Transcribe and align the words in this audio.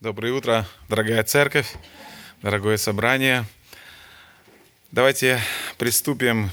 Доброе 0.00 0.34
утро, 0.34 0.66
дорогая 0.90 1.24
церковь, 1.24 1.72
дорогое 2.42 2.76
собрание. 2.76 3.46
Давайте 4.92 5.40
приступим 5.78 6.50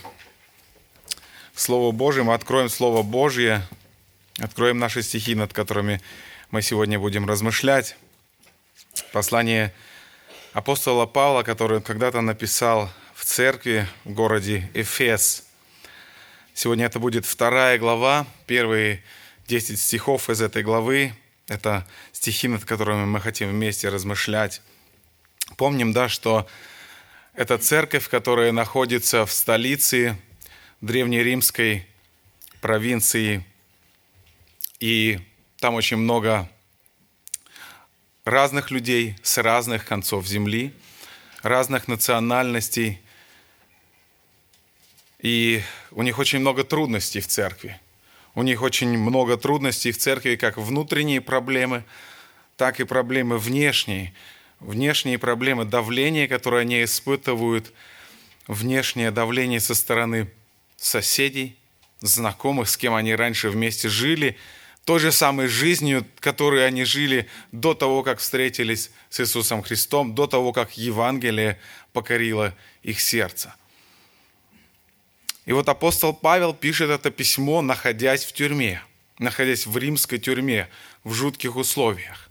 к 1.53 1.59
Слову 1.59 1.91
Божьему, 1.91 2.31
откроем 2.31 2.69
Слово 2.69 3.03
Божье, 3.03 3.67
откроем 4.39 4.79
наши 4.79 5.03
стихи, 5.03 5.35
над 5.35 5.51
которыми 5.51 6.01
мы 6.51 6.61
сегодня 6.61 6.97
будем 6.97 7.27
размышлять. 7.27 7.97
Послание 9.11 9.73
апостола 10.53 11.05
Павла, 11.05 11.43
который 11.43 11.79
он 11.79 11.83
когда-то 11.83 12.21
написал 12.21 12.89
в 13.13 13.25
церкви 13.25 13.89
в 14.05 14.13
городе 14.13 14.71
Эфес. 14.73 15.43
Сегодня 16.53 16.85
это 16.85 16.97
будет 16.97 17.25
вторая 17.25 17.77
глава, 17.77 18.25
первые 18.47 19.03
10 19.47 19.77
стихов 19.77 20.29
из 20.29 20.41
этой 20.41 20.63
главы. 20.63 21.11
Это 21.47 21.85
стихи, 22.11 22.47
над 22.47 22.63
которыми 22.65 23.05
мы 23.05 23.19
хотим 23.19 23.49
вместе 23.49 23.89
размышлять. 23.89 24.61
Помним, 25.57 25.91
да, 25.91 26.07
что 26.07 26.47
это 27.33 27.57
церковь, 27.57 28.07
которая 28.09 28.51
находится 28.51 29.25
в 29.25 29.31
столице 29.31 30.17
древнеримской 30.81 31.87
провинции, 32.61 33.45
и 34.79 35.19
там 35.59 35.75
очень 35.75 35.97
много 35.97 36.49
разных 38.23 38.71
людей 38.71 39.17
с 39.21 39.37
разных 39.37 39.85
концов 39.85 40.25
земли, 40.25 40.73
разных 41.41 41.87
национальностей, 41.87 43.01
и 45.19 45.61
у 45.91 46.03
них 46.03 46.19
очень 46.19 46.39
много 46.39 46.63
трудностей 46.63 47.19
в 47.19 47.27
церкви. 47.27 47.79
У 48.35 48.43
них 48.43 48.61
очень 48.61 48.97
много 48.97 49.37
трудностей 49.37 49.91
в 49.91 49.97
церкви, 49.97 50.35
как 50.35 50.57
внутренние 50.57 51.21
проблемы– 51.21 51.83
так 52.57 52.79
и 52.79 52.83
проблемы 52.83 53.37
внешние, 53.37 54.13
внешние 54.59 55.17
проблемы 55.17 55.65
давления, 55.65 56.27
которые 56.27 56.61
они 56.61 56.83
испытывают, 56.83 57.73
внешнее 58.47 59.11
давление 59.11 59.59
со 59.59 59.75
стороны 59.75 60.31
соседей, 60.77 61.57
знакомых, 62.01 62.69
с 62.69 62.77
кем 62.77 62.93
они 62.93 63.15
раньше 63.15 63.49
вместе 63.49 63.89
жили, 63.89 64.37
той 64.85 64.99
же 64.99 65.13
самой 65.13 65.47
жизнью, 65.47 66.05
которой 66.19 66.67
они 66.67 66.83
жили 66.83 67.29
до 67.53 67.73
того, 67.73 68.03
как 68.03 68.19
встретились 68.19 68.91
с 69.09 69.21
Иисусом 69.21 69.63
Христом, 69.63 70.13
до 70.13 70.27
того, 70.27 70.51
как 70.51 70.77
Евангелие 70.77 71.57
покорило 71.93 72.53
их 72.81 72.99
сердце. 72.99 73.55
И 75.45 75.53
вот 75.53 75.67
апостол 75.69 76.13
Павел 76.13 76.53
пишет 76.53 76.89
это 76.89 77.11
письмо, 77.11 77.61
находясь 77.61 78.23
в 78.23 78.31
тюрьме, 78.33 78.81
находясь 79.19 79.65
в 79.65 79.77
римской 79.77 80.19
тюрьме, 80.19 80.69
в 81.03 81.13
жутких 81.13 81.55
условиях 81.55 82.29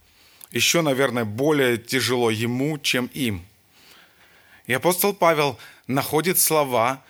еще, 0.53 0.83
наверное, 0.83 1.25
более 1.25 1.79
тяжело 1.79 2.31
ему, 2.31 2.79
чем 2.79 3.07
им. 3.07 3.45
И 4.67 4.73
апостол 4.73 5.13
Павел 5.13 5.59
находит 5.87 6.39
слова, 6.39 7.03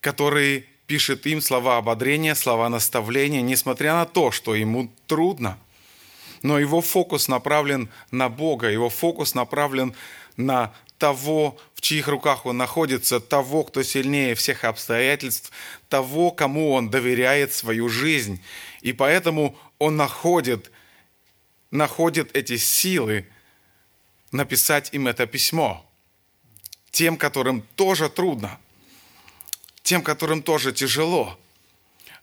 которые 0.00 0.64
пишет 0.86 1.26
им 1.26 1.40
слова 1.40 1.76
ободрения, 1.76 2.34
слова 2.34 2.68
наставления, 2.68 3.42
несмотря 3.42 3.94
на 3.94 4.06
то, 4.06 4.30
что 4.30 4.54
ему 4.54 4.90
трудно. 5.06 5.58
Но 6.42 6.58
его 6.58 6.80
фокус 6.80 7.28
направлен 7.28 7.90
на 8.10 8.28
Бога, 8.28 8.70
его 8.70 8.88
фокус 8.88 9.34
направлен 9.34 9.94
на 10.36 10.72
того, 10.98 11.56
в 11.74 11.80
чьих 11.80 12.08
руках 12.08 12.44
он 12.44 12.56
находится, 12.56 13.20
того, 13.20 13.64
кто 13.64 13.82
сильнее 13.82 14.34
всех 14.34 14.64
обстоятельств, 14.64 15.52
того, 15.88 16.30
кому 16.30 16.72
он 16.72 16.90
доверяет 16.90 17.52
свою 17.52 17.88
жизнь. 17.88 18.42
И 18.82 18.92
поэтому 18.92 19.56
он 19.78 19.96
находит 19.96 20.70
находит 21.70 22.34
эти 22.34 22.56
силы 22.56 23.26
написать 24.32 24.90
им 24.92 25.06
это 25.06 25.26
письмо. 25.26 25.84
Тем, 26.90 27.16
которым 27.16 27.62
тоже 27.76 28.08
трудно, 28.08 28.58
тем, 29.82 30.02
которым 30.02 30.42
тоже 30.42 30.72
тяжело. 30.72 31.38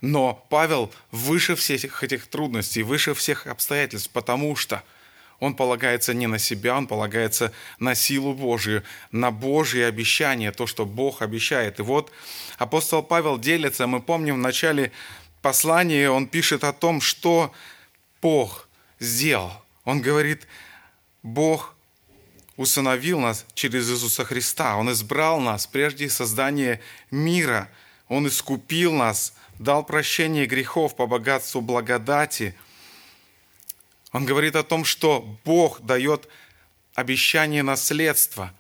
Но 0.02 0.46
Павел 0.50 0.92
выше 1.12 1.56
всех 1.56 2.04
этих 2.04 2.28
трудностей, 2.28 2.84
выше 2.84 3.14
всех 3.14 3.48
обстоятельств, 3.48 4.10
потому 4.12 4.56
что 4.56 4.84
он 5.40 5.56
полагается 5.56 6.14
не 6.14 6.28
на 6.28 6.40
себя, 6.40 6.78
он 6.78 6.88
полагается 6.88 7.52
на 7.80 7.96
силу 7.96 8.34
Божию, 8.34 8.84
на 9.12 9.32
Божье 9.32 9.88
обещание, 9.88 10.52
то, 10.52 10.68
что 10.68 10.86
Бог 10.86 11.22
обещает. 11.22 11.80
И 11.80 11.84
вот 11.84 12.12
апостол 12.58 13.04
Павел 13.04 13.38
делится, 13.38 13.88
мы 13.88 14.02
помним 14.02 14.36
в 14.36 14.40
начале 14.40 14.92
послания, 15.42 16.10
он 16.10 16.28
пишет 16.28 16.64
о 16.64 16.74
том, 16.74 17.02
что 17.02 17.52
Бог 18.22 18.68
сделал. 19.00 19.52
Он 19.84 20.02
говорит, 20.02 20.48
Бог 21.22 21.76
усыновил 22.58 23.20
нас 23.20 23.46
через 23.54 23.90
Иисуса 23.90 24.26
Христа. 24.26 24.78
Он 24.78 24.92
избрал 24.92 25.40
нас 25.40 25.68
прежде 25.68 26.10
создания 26.10 26.82
мира. 27.12 27.70
Он 28.08 28.28
искупил 28.28 28.94
нас, 28.94 29.34
дал 29.60 29.84
прощение 29.84 30.46
грехов 30.46 30.96
по 30.96 31.06
богатству 31.08 31.62
благодати. 31.62 32.56
Он 34.16 34.26
говорит 34.26 34.56
о 34.56 34.64
том, 34.64 34.86
что 34.86 35.38
Бог 35.44 35.82
дает 35.82 36.30
обещание 36.94 37.64
наследства. 37.64 38.54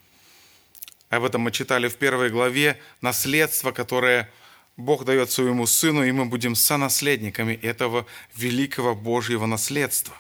Об 1.10 1.24
этом 1.24 1.44
мы 1.44 1.54
читали 1.54 1.88
в 1.88 1.96
первой 1.96 2.30
главе. 2.30 2.78
Наследство, 3.00 3.72
которое 3.72 4.30
Бог 4.76 5.06
дает 5.06 5.32
своему 5.32 5.66
Сыну, 5.66 6.04
и 6.04 6.12
мы 6.12 6.26
будем 6.26 6.56
сонаследниками 6.56 7.54
этого 7.54 8.06
великого 8.36 8.96
Божьего 8.96 9.46
наследства. 9.46 10.18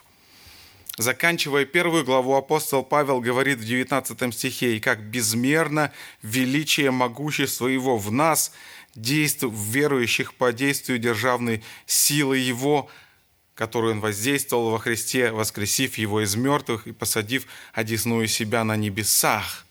Заканчивая 0.97 1.65
первую 1.65 2.05
главу, 2.05 2.35
апостол 2.35 2.81
Павел 2.81 3.19
говорит 3.19 3.57
в 3.57 3.65
19 3.65 4.33
стихе, 4.33 4.77
«И 4.77 4.79
как 4.79 5.01
безмерно 5.01 5.91
величие 6.21 6.91
могущества 6.91 7.67
Его 7.67 7.97
в 7.97 8.09
нас, 8.09 8.53
действует 8.95 9.53
в 9.53 9.69
верующих 9.73 10.33
по 10.35 10.53
действию 10.53 10.97
державной 10.97 11.61
силы 11.85 12.37
Его, 12.37 12.89
которую 13.55 13.93
Он 13.93 13.99
воздействовал 14.01 14.69
во 14.69 14.79
Христе, 14.79 15.31
воскресив 15.31 15.97
Его 15.97 16.21
из 16.21 16.35
мертвых 16.35 16.87
и 16.87 16.91
посадив 16.91 17.47
одесную 17.73 18.27
себя 18.27 18.63
на 18.63 18.75
небесах». 18.75 19.65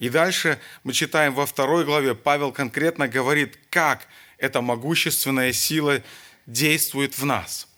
И 0.00 0.08
дальше 0.08 0.58
мы 0.82 0.92
читаем 0.92 1.34
во 1.34 1.46
второй 1.46 1.84
главе, 1.84 2.14
Павел 2.14 2.52
конкретно 2.52 3.06
говорит, 3.06 3.58
как 3.68 4.06
эта 4.38 4.62
могущественная 4.62 5.52
сила 5.52 6.02
действует 6.46 7.18
в 7.18 7.24
нас. 7.24 7.68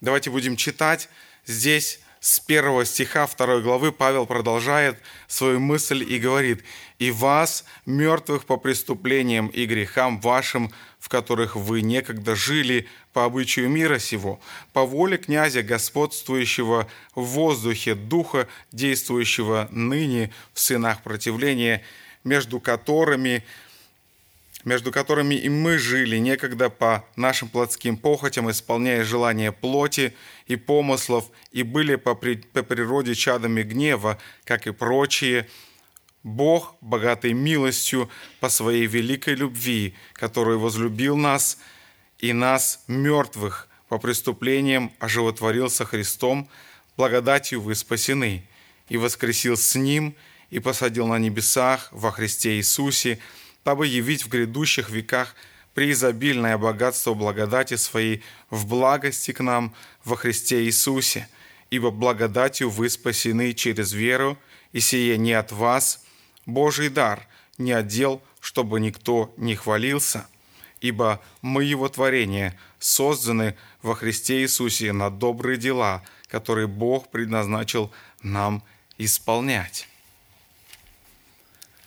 Давайте 0.00 0.30
будем 0.30 0.56
читать 0.56 1.08
здесь 1.46 2.00
с 2.20 2.40
первого 2.40 2.84
стиха 2.84 3.26
второй 3.26 3.62
главы 3.62 3.92
Павел 3.92 4.26
продолжает 4.26 4.98
свою 5.28 5.60
мысль 5.60 6.02
и 6.02 6.18
говорит, 6.18 6.64
«И 6.98 7.12
вас, 7.12 7.64
мертвых 7.86 8.44
по 8.44 8.56
преступлениям 8.56 9.46
и 9.46 9.66
грехам 9.66 10.20
вашим, 10.20 10.72
в 10.98 11.08
которых 11.08 11.56
вы 11.56 11.82
некогда 11.82 12.34
жили 12.34 12.88
по 13.12 13.24
обычаю 13.24 13.68
мира 13.68 13.98
сего, 13.98 14.40
по 14.72 14.84
воле 14.84 15.16
князя, 15.16 15.62
господствующего 15.62 16.88
в 17.14 17.22
воздухе, 17.22 17.94
духа, 17.94 18.48
действующего 18.72 19.68
ныне 19.70 20.32
в 20.52 20.60
сынах 20.60 21.02
противления, 21.02 21.82
между 22.24 22.60
которыми 22.60 23.44
между 24.64 24.90
которыми 24.90 25.36
и 25.36 25.48
мы 25.48 25.78
жили 25.78 26.16
некогда 26.18 26.68
по 26.68 27.04
нашим 27.16 27.48
плотским 27.48 27.96
похотям, 27.96 28.50
исполняя 28.50 29.04
желания 29.04 29.52
плоти 29.52 30.14
и 30.46 30.56
помыслов, 30.56 31.30
и 31.52 31.62
были 31.62 31.94
по, 31.94 32.14
при, 32.14 32.34
по 32.34 32.62
природе 32.62 33.14
чадами 33.14 33.62
гнева, 33.62 34.18
как 34.44 34.66
и 34.66 34.72
прочие, 34.72 35.48
Бог, 36.28 36.76
богатый 36.80 37.32
милостью 37.32 38.10
по 38.40 38.48
своей 38.48 38.86
великой 38.86 39.34
любви, 39.34 39.94
который 40.12 40.56
возлюбил 40.56 41.16
нас 41.16 41.58
и 42.18 42.32
нас, 42.32 42.84
мертвых, 42.86 43.68
по 43.88 43.98
преступлениям 43.98 44.92
оживотворил 44.98 45.70
со 45.70 45.84
Христом, 45.84 46.48
благодатью 46.96 47.62
вы 47.62 47.74
спасены, 47.74 48.44
и 48.88 48.98
воскресил 48.98 49.56
с 49.56 49.74
Ним, 49.74 50.14
и 50.50 50.58
посадил 50.60 51.06
на 51.06 51.18
небесах 51.18 51.88
во 51.92 52.12
Христе 52.12 52.56
Иисусе, 52.56 53.18
дабы 53.64 53.86
явить 53.86 54.24
в 54.24 54.28
грядущих 54.28 54.90
веках 54.90 55.34
преизобильное 55.74 56.58
богатство 56.58 57.14
благодати 57.14 57.76
Своей 57.76 58.22
в 58.50 58.66
благости 58.66 59.32
к 59.32 59.40
нам 59.40 59.74
во 60.04 60.16
Христе 60.16 60.64
Иисусе, 60.64 61.28
ибо 61.70 61.90
благодатью 61.90 62.70
вы 62.70 62.90
спасены 62.90 63.52
через 63.52 63.92
веру, 63.92 64.38
и 64.72 64.80
сие 64.80 65.16
не 65.16 65.32
от 65.32 65.52
вас, 65.52 66.04
Божий 66.48 66.88
дар, 66.88 67.28
не 67.58 67.72
отдел, 67.72 68.22
чтобы 68.40 68.80
никто 68.80 69.32
не 69.36 69.54
хвалился, 69.54 70.26
ибо 70.80 71.20
мы 71.42 71.62
Его 71.62 71.90
творение, 71.90 72.58
созданы 72.78 73.54
во 73.82 73.94
Христе 73.94 74.40
Иисусе 74.40 74.94
на 74.94 75.10
добрые 75.10 75.58
дела, 75.58 76.02
которые 76.26 76.66
Бог 76.66 77.10
предназначил 77.10 77.92
нам 78.22 78.62
исполнять. 78.96 79.88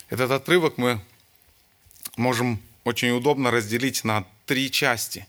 Этот 0.10 0.30
отрывок 0.30 0.78
мы 0.78 1.02
можем 2.16 2.62
очень 2.84 3.10
удобно 3.12 3.50
разделить 3.50 4.04
на 4.04 4.28
три 4.46 4.70
части. 4.70 5.26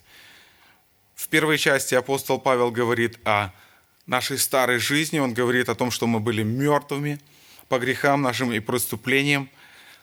В 1.15 1.29
первой 1.29 1.57
части 1.57 1.95
апостол 1.95 2.39
Павел 2.39 2.71
говорит 2.71 3.19
о 3.25 3.51
нашей 4.05 4.37
старой 4.37 4.79
жизни. 4.79 5.21
Он 5.21 5.33
говорит 5.33 5.71
о 5.71 5.75
том, 5.75 5.91
что 5.91 6.07
мы 6.07 6.21
были 6.21 6.43
мертвыми 6.43 7.19
по 7.73 7.79
грехам 7.79 8.21
нашим 8.21 8.53
и 8.53 8.61
преступлениям. 8.61 9.49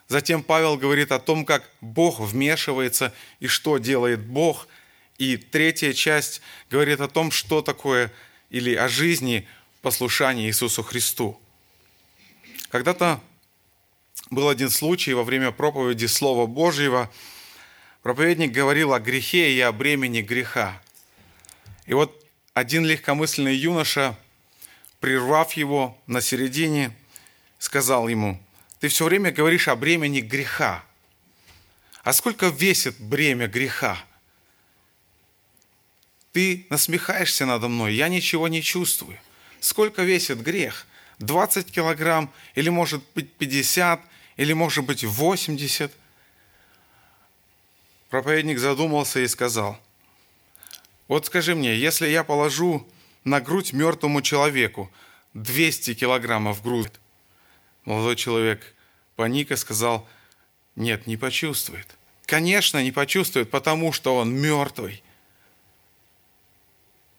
Затем 0.07 0.41
Павел 0.41 0.75
говорит 0.75 1.11
о 1.11 1.19
том, 1.19 1.45
как 1.45 1.69
Бог 1.81 2.19
вмешивается 2.19 3.13
и 3.39 3.45
что 3.45 3.77
делает 3.77 4.21
Бог. 4.25 4.67
И 5.19 5.37
третья 5.37 5.93
часть 5.93 6.41
говорит 6.71 6.99
о 6.99 7.07
том, 7.07 7.29
что 7.29 7.61
такое 7.61 8.11
или 8.49 8.73
о 8.73 8.87
жизни 8.87 9.47
послушания 9.83 10.47
Иисусу 10.47 10.81
Христу. 10.81 11.39
Когда-то 12.69 13.21
был 14.31 14.49
один 14.49 14.71
случай 14.71 15.13
во 15.13 15.23
время 15.23 15.51
проповеди 15.51 16.07
Слова 16.07 16.47
Божьего. 16.47 17.07
Проповедник 18.01 18.51
говорил 18.51 18.95
о 18.95 18.99
грехе 18.99 19.53
и 19.53 19.59
о 19.59 19.71
бремени 19.71 20.21
греха. 20.21 20.81
И 21.85 21.93
вот 21.93 22.25
один 22.55 22.83
легкомысленный 22.83 23.55
юноша, 23.55 24.17
прервав 24.99 25.53
его 25.53 25.95
на 26.07 26.19
середине, 26.19 26.95
сказал 27.59 28.07
ему, 28.07 28.41
«Ты 28.79 28.87
все 28.87 29.05
время 29.05 29.31
говоришь 29.31 29.67
о 29.67 29.75
бремени 29.75 30.21
греха. 30.21 30.83
А 32.03 32.13
сколько 32.13 32.47
весит 32.47 32.99
бремя 32.99 33.47
греха? 33.47 33.97
Ты 36.31 36.65
насмехаешься 36.69 37.45
надо 37.45 37.67
мной, 37.67 37.93
я 37.93 38.07
ничего 38.07 38.47
не 38.47 38.63
чувствую. 38.63 39.19
Сколько 39.59 40.01
весит 40.03 40.41
грех? 40.41 40.87
20 41.19 41.71
килограмм, 41.71 42.31
или 42.55 42.69
может 42.69 43.03
быть 43.13 43.31
50, 43.33 44.01
или 44.37 44.53
может 44.53 44.85
быть 44.85 45.03
80? 45.03 45.91
Проповедник 48.09 48.57
задумался 48.57 49.19
и 49.19 49.27
сказал– 49.27 49.79
вот 51.09 51.25
скажи 51.25 51.55
мне, 51.55 51.75
если 51.75 52.07
я 52.07 52.23
положу 52.23 52.87
на 53.23 53.41
грудь 53.41 53.73
мертвому 53.73 54.21
человеку 54.21 54.91
200 55.33 55.95
килограммов 55.95 56.61
грудь, 56.61 56.91
молодой 57.85 58.15
человек 58.15 58.75
паник 59.15 59.51
и 59.51 59.55
сказал, 59.55 60.07
нет, 60.75 61.07
не 61.07 61.17
почувствует. 61.17 61.87
Конечно, 62.25 62.81
не 62.83 62.91
почувствует, 62.91 63.49
потому 63.49 63.91
что 63.91 64.15
он 64.15 64.33
мертвый. 64.33 65.03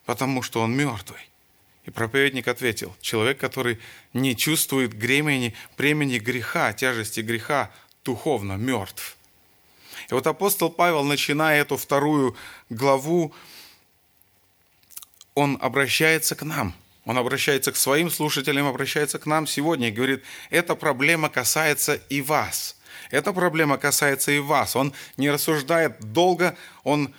Потому 0.07 0.43
что 0.43 0.61
он 0.63 0.75
мертвый. 0.75 1.21
И 1.85 1.91
проповедник 1.91 2.49
ответил, 2.49 2.95
человек, 3.01 3.39
который 3.39 3.79
не 4.13 4.37
чувствует 4.37 4.95
бремени, 4.95 5.55
бремени 5.77 6.19
греха, 6.19 6.73
тяжести 6.73 7.21
греха, 7.21 7.71
духовно 8.05 8.55
мертв. 8.55 9.17
И 10.09 10.15
вот 10.15 10.27
апостол 10.27 10.71
Павел, 10.71 11.05
начиная 11.05 11.61
эту 11.61 11.77
вторую 11.77 12.37
главу, 12.69 13.35
он 15.35 15.59
обращается 15.61 16.35
к 16.35 16.43
нам. 16.43 16.75
Он 17.05 17.19
обращается 17.19 17.73
к 17.73 17.77
своим 17.77 18.11
слушателям, 18.11 18.67
обращается 18.67 19.19
к 19.19 19.27
нам 19.27 19.47
сегодня 19.47 19.89
и 19.89 19.93
говорит, 19.93 20.23
эта 20.51 20.75
проблема 20.75 21.29
касается 21.29 21.95
и 22.09 22.21
вас. 22.21 22.77
Эта 23.11 23.33
проблема 23.33 23.79
касается 23.79 24.31
и 24.33 24.39
вас. 24.39 24.77
Он 24.77 24.93
не 25.17 25.31
рассуждает 25.31 25.99
долго, 26.01 26.57
он 26.85 27.15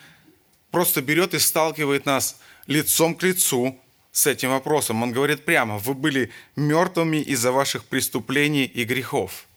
просто 0.70 1.02
берет 1.02 1.34
и 1.34 1.40
сталкивает 1.40 2.06
нас 2.06 2.40
лицом 2.68 3.16
к 3.16 3.24
лицу 3.24 3.80
с 4.12 4.28
этим 4.28 4.50
вопросом. 4.52 5.02
Он 5.04 5.12
говорит 5.12 5.46
прямо, 5.46 5.78
вы 5.78 5.94
были 5.94 6.32
мертвыми 6.56 7.18
из-за 7.18 7.52
ваших 7.52 7.86
преступлений 7.86 8.66
и 8.66 8.84
грехов. 8.84 9.48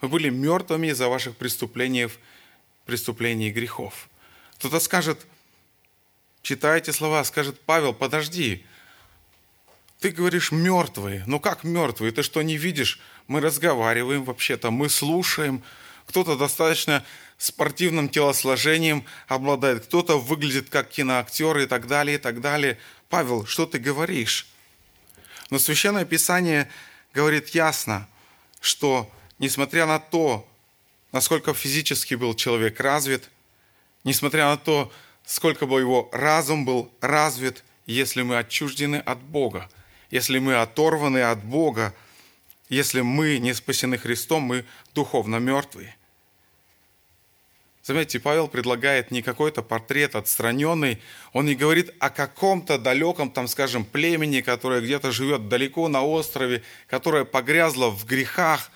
Вы 0.00 0.08
были 0.08 0.28
мертвыми 0.28 0.88
из-за 0.88 1.08
ваших 1.08 1.36
преступлений, 1.36 2.08
преступлений 2.84 3.48
и 3.48 3.52
грехов. 3.52 4.08
Кто-то 4.58 4.80
скажет, 4.80 5.26
читая 6.44 6.78
эти 6.78 6.90
слова, 6.90 7.24
скажет 7.24 7.58
Павел, 7.62 7.92
подожди, 7.94 8.64
ты 9.98 10.10
говоришь 10.10 10.52
мертвые. 10.52 11.24
Ну 11.26 11.40
как 11.40 11.64
мертвые? 11.64 12.12
Ты 12.12 12.22
что, 12.22 12.42
не 12.42 12.56
видишь? 12.56 13.00
Мы 13.26 13.40
разговариваем 13.40 14.22
вообще-то, 14.24 14.70
мы 14.70 14.88
слушаем. 14.90 15.62
Кто-то 16.06 16.36
достаточно 16.36 17.02
спортивным 17.38 18.10
телосложением 18.10 19.06
обладает, 19.26 19.86
кто-то 19.86 20.20
выглядит 20.20 20.68
как 20.68 20.90
киноактер 20.90 21.58
и 21.58 21.66
так 21.66 21.86
далее, 21.86 22.16
и 22.16 22.20
так 22.20 22.42
далее. 22.42 22.78
Павел, 23.08 23.46
что 23.46 23.64
ты 23.64 23.78
говоришь? 23.78 24.46
Но 25.48 25.58
Священное 25.58 26.04
Писание 26.04 26.68
говорит 27.14 27.48
ясно, 27.50 28.06
что 28.60 29.10
несмотря 29.38 29.86
на 29.86 29.98
то, 29.98 30.46
насколько 31.10 31.54
физически 31.54 32.14
был 32.14 32.34
человек 32.34 32.78
развит, 32.80 33.30
несмотря 34.04 34.44
на 34.50 34.58
то, 34.58 34.92
сколько 35.24 35.66
бы 35.66 35.80
его 35.80 36.08
разум 36.12 36.64
был 36.64 36.92
развит, 37.00 37.64
если 37.86 38.22
мы 38.22 38.38
отчуждены 38.38 38.96
от 38.96 39.20
Бога, 39.20 39.68
если 40.10 40.38
мы 40.38 40.54
оторваны 40.54 41.22
от 41.22 41.44
Бога, 41.44 41.94
если 42.68 43.00
мы 43.00 43.38
не 43.38 43.52
спасены 43.54 43.98
Христом, 43.98 44.42
мы 44.42 44.64
духовно 44.94 45.36
мертвые. 45.36 45.96
Заметьте, 47.82 48.18
Павел 48.18 48.48
предлагает 48.48 49.10
не 49.10 49.20
какой-то 49.20 49.62
портрет 49.62 50.14
отстраненный, 50.14 51.02
он 51.34 51.44
не 51.44 51.54
говорит 51.54 51.94
о 51.98 52.08
каком-то 52.08 52.78
далеком, 52.78 53.30
там, 53.30 53.46
скажем, 53.46 53.84
племени, 53.84 54.40
которое 54.40 54.80
где-то 54.80 55.12
живет 55.12 55.48
далеко 55.48 55.88
на 55.88 56.02
острове, 56.02 56.62
которое 56.86 57.26
погрязло 57.26 57.90
в 57.90 58.06
грехах, 58.06 58.70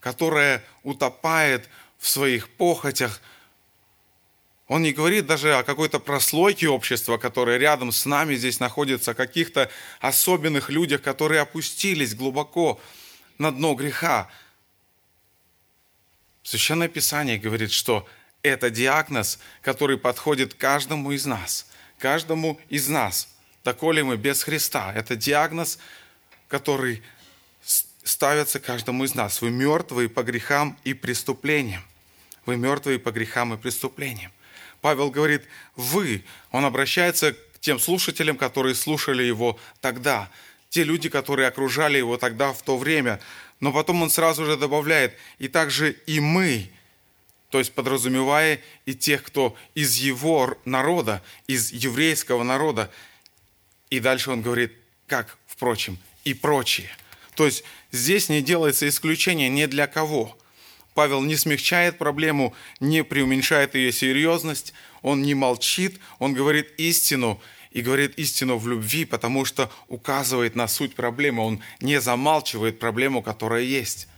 которое 0.00 0.64
утопает 0.82 1.68
в 1.98 2.08
своих 2.08 2.48
похотях– 2.48 3.20
он 4.68 4.82
не 4.82 4.92
говорит 4.92 5.26
даже 5.26 5.56
о 5.56 5.62
какой-то 5.62 5.98
прослойке 5.98 6.68
общества, 6.68 7.16
которая 7.16 7.56
рядом 7.56 7.90
с 7.90 8.04
нами 8.04 8.36
здесь 8.36 8.60
находится, 8.60 9.12
о 9.12 9.14
каких-то 9.14 9.70
особенных 9.98 10.68
людях, 10.68 11.00
которые 11.00 11.40
опустились 11.40 12.14
глубоко 12.14 12.78
на 13.38 13.50
дно 13.50 13.74
греха. 13.74 14.30
Священное 16.42 16.88
Писание 16.88 17.38
говорит, 17.38 17.72
что 17.72 18.06
это 18.42 18.68
диагноз, 18.68 19.38
который 19.62 19.96
подходит 19.96 20.52
каждому 20.52 21.12
из 21.12 21.24
нас. 21.24 21.66
Каждому 21.98 22.60
из 22.68 22.88
нас. 22.88 23.28
Доколе 23.64 24.04
мы 24.04 24.18
без 24.18 24.42
Христа. 24.42 24.92
Это 24.94 25.16
диагноз, 25.16 25.78
который 26.46 27.02
ставится 28.04 28.60
каждому 28.60 29.04
из 29.04 29.14
нас. 29.14 29.40
Вы 29.40 29.50
мертвые 29.50 30.10
по 30.10 30.22
грехам 30.22 30.78
и 30.84 30.92
преступлениям. 30.92 31.82
Вы 32.44 32.58
мертвые 32.58 32.98
по 32.98 33.10
грехам 33.10 33.54
и 33.54 33.56
преступлениям. 33.56 34.30
Павел 34.80 35.10
говорит 35.10 35.42
«вы». 35.76 36.24
Он 36.50 36.64
обращается 36.64 37.32
к 37.32 37.60
тем 37.60 37.78
слушателям, 37.78 38.36
которые 38.36 38.74
слушали 38.74 39.22
его 39.22 39.58
тогда, 39.80 40.30
те 40.70 40.84
люди, 40.84 41.08
которые 41.08 41.48
окружали 41.48 41.98
его 41.98 42.16
тогда 42.16 42.52
в 42.52 42.62
то 42.62 42.76
время. 42.76 43.20
Но 43.60 43.72
потом 43.72 44.02
он 44.02 44.10
сразу 44.10 44.44
же 44.44 44.56
добавляет 44.56 45.14
«и 45.38 45.48
также 45.48 45.92
и 46.06 46.20
мы», 46.20 46.70
то 47.50 47.58
есть 47.58 47.72
подразумевая 47.72 48.60
и 48.84 48.94
тех, 48.94 49.22
кто 49.22 49.56
из 49.74 49.96
его 49.96 50.58
народа, 50.66 51.22
из 51.46 51.72
еврейского 51.72 52.42
народа. 52.42 52.90
И 53.88 54.00
дальше 54.00 54.30
он 54.30 54.42
говорит, 54.42 54.74
как, 55.06 55.38
впрочем, 55.46 55.98
и 56.24 56.34
прочие. 56.34 56.90
То 57.34 57.46
есть 57.46 57.64
здесь 57.90 58.28
не 58.28 58.42
делается 58.42 58.86
исключение 58.86 59.48
ни 59.48 59.64
для 59.64 59.86
кого– 59.86 60.36
Павел 60.98 61.22
не 61.22 61.36
смягчает 61.36 61.96
проблему, 61.96 62.56
не 62.80 63.04
преуменьшает 63.04 63.76
ее 63.76 63.92
серьезность, 63.92 64.72
он 65.00 65.22
не 65.22 65.32
молчит, 65.32 66.00
он 66.18 66.34
говорит 66.34 66.72
истину, 66.76 67.40
и 67.70 67.82
говорит 67.82 68.18
истину 68.18 68.58
в 68.58 68.66
любви, 68.66 69.04
потому 69.04 69.44
что 69.44 69.70
указывает 69.86 70.56
на 70.56 70.66
суть 70.66 70.96
проблемы, 70.96 71.44
он 71.44 71.62
не 71.78 72.00
замалчивает 72.00 72.80
проблему, 72.80 73.22
которая 73.22 73.62
есть. 73.62 74.08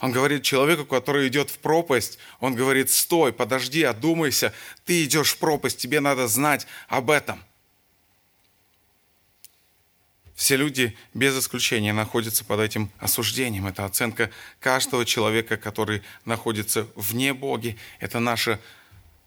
Он 0.00 0.10
говорит 0.10 0.42
человеку, 0.42 0.86
который 0.86 1.28
идет 1.28 1.50
в 1.50 1.58
пропасть, 1.58 2.18
он 2.40 2.54
говорит, 2.54 2.88
стой, 2.88 3.34
подожди, 3.34 3.82
одумайся, 3.82 4.54
ты 4.86 5.04
идешь 5.04 5.32
в 5.32 5.36
пропасть, 5.36 5.76
тебе 5.76 6.00
надо 6.00 6.28
знать 6.28 6.66
об 6.88 7.10
этом. 7.10 7.44
Все 10.38 10.54
люди 10.54 10.96
без 11.14 11.36
исключения 11.36 11.92
находятся 11.92 12.44
под 12.44 12.60
этим 12.60 12.92
осуждением. 13.00 13.66
Это 13.66 13.84
оценка 13.84 14.30
каждого 14.60 15.04
человека, 15.04 15.56
который 15.56 16.00
находится 16.24 16.86
вне 16.94 17.34
Боги. 17.34 17.76
Это 17.98 18.20
наше 18.20 18.60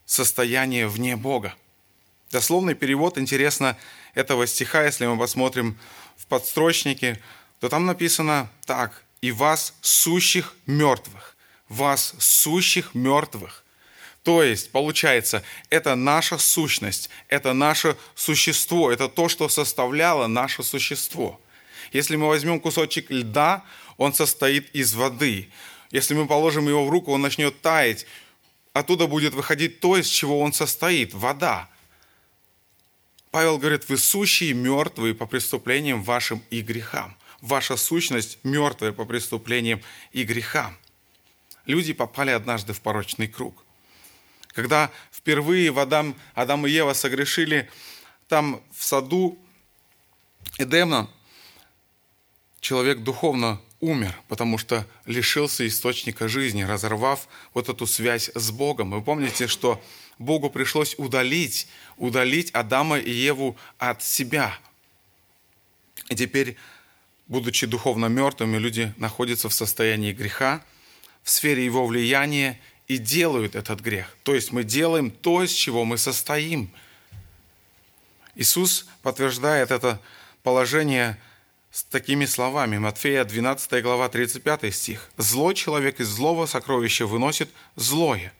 состояние 0.06 0.88
вне 0.88 1.18
Бога. 1.18 1.54
Дословный 2.32 2.76
перевод, 2.76 3.18
интересно, 3.18 3.78
этого 4.14 4.48
стиха, 4.48 4.86
если 4.86 5.06
мы 5.06 5.20
посмотрим 5.20 5.78
в 6.16 6.28
подстрочнике, 6.28 7.20
то 7.60 7.68
там 7.68 7.86
написано 7.86 8.50
так. 8.66 9.04
«И 9.20 9.34
вас, 9.34 9.74
сущих 9.82 10.56
мертвых». 10.66 11.36
Вас, 11.68 12.16
сущих 12.20 12.96
мертвых. 12.96 13.66
То 14.24 14.44
есть, 14.44 14.72
получается, 14.72 15.44
это 15.70 15.96
наша 15.96 16.38
сущность, 16.38 17.10
это 17.28 17.54
наше 17.54 17.98
существо, 18.14 18.92
это 18.92 19.10
то, 19.10 19.30
что 19.30 19.50
составляло 19.50 20.28
наше 20.28 20.62
существо. 20.62 21.42
Если 21.92 22.16
мы 22.16 22.28
возьмем 22.28 22.60
кусочек 22.60 23.10
льда, 23.10 23.64
он 23.98 24.14
состоит 24.14 24.70
из 24.76 24.94
воды. 24.94 25.50
Если 25.90 26.14
мы 26.14 26.28
положим 26.28 26.68
его 26.68 26.86
в 26.86 26.90
руку, 26.90 27.12
он 27.12 27.22
начнет 27.22 27.62
таять. 27.62 28.06
Оттуда 28.74 29.08
будет 29.08 29.34
выходить 29.34 29.80
то, 29.80 29.98
из 29.98 30.08
чего 30.08 30.40
он 30.40 30.54
состоит– 30.54 31.14
вода. 31.14 31.68
Павел 33.32 33.58
говорит, 33.58 33.90
вы 33.90 33.98
сущие 33.98 34.54
мертвые 34.54 35.16
по 35.16 35.26
преступлениям 35.26 36.04
вашим 36.04 36.44
и 36.50 36.62
грехам. 36.62 37.18
Ваша 37.42 37.76
сущность 37.76 38.38
мертвая 38.44 38.92
по 38.92 39.06
преступлениям 39.06 39.82
и 40.12 40.24
грехам. 40.24 40.78
Люди 41.66 41.94
попали 41.94 42.32
однажды 42.32 42.74
в 42.74 42.82
порочный 42.82 43.28
круг. 43.28 43.66
Когда 44.54 44.92
впервые 45.12 45.72
в 45.72 45.80
Адам, 45.80 46.16
Адам 46.34 46.68
и 46.68 46.72
Ева 46.72 46.94
согрешили 46.94 47.70
там 48.28 48.62
в 48.76 48.84
саду 48.84 49.38
Эдемна, 50.58 51.10
человек 52.60 53.00
духовно 53.00 53.62
умер, 53.80 54.16
потому 54.28 54.58
что 54.58 54.86
лишился 55.06 55.68
источника 55.68 56.28
жизни, 56.28 56.64
разорвав 56.64 57.28
вот 57.54 57.70
эту 57.70 57.88
связь 57.88 58.30
с 58.36 58.52
Богом. 58.52 58.92
Вы 58.92 59.02
помните, 59.02 59.48
что 59.48 59.82
Богу 60.20 60.50
пришлось 60.50 60.96
удалить, 60.98 61.68
удалить 61.98 62.52
Адама 62.52 63.00
и 63.00 63.12
Еву 63.12 63.58
от 63.80 64.04
себя. 64.04 64.56
И 66.10 66.16
теперь, 66.16 66.58
будучи 67.28 67.66
духовно 67.66 68.06
мертвыми, 68.06 68.58
люди 68.58 68.94
находятся 68.98 69.50
в 69.50 69.54
состоянии 69.54 70.14
греха, 70.14 70.64
в 71.24 71.30
сфере 71.30 71.66
его 71.66 71.86
влияния 71.86 72.60
и 72.92 72.98
делают 72.98 73.56
этот 73.56 73.80
грех. 73.80 74.18
То 74.24 74.36
есть 74.36 74.52
мы 74.52 74.66
делаем 74.66 75.12
то, 75.12 75.42
из 75.42 75.54
чего 75.54 75.86
мы 75.86 75.98
состоим. 75.98 76.70
Иисус 78.36 78.86
подтверждает 79.02 79.72
это 79.72 80.02
положение 80.44 81.18
с 81.72 81.86
такими 81.86 82.26
словами. 82.26 82.80
Матфея 82.80 83.24
12 83.24 83.82
глава 83.82 84.10
35 84.10 84.76
стих. 84.76 85.10
«Злой 85.16 85.56
человек 85.56 86.02
из 86.02 86.10
злого 86.10 86.48
сокровища 86.48 87.06
выносит 87.06 87.50
злое». 87.78 88.34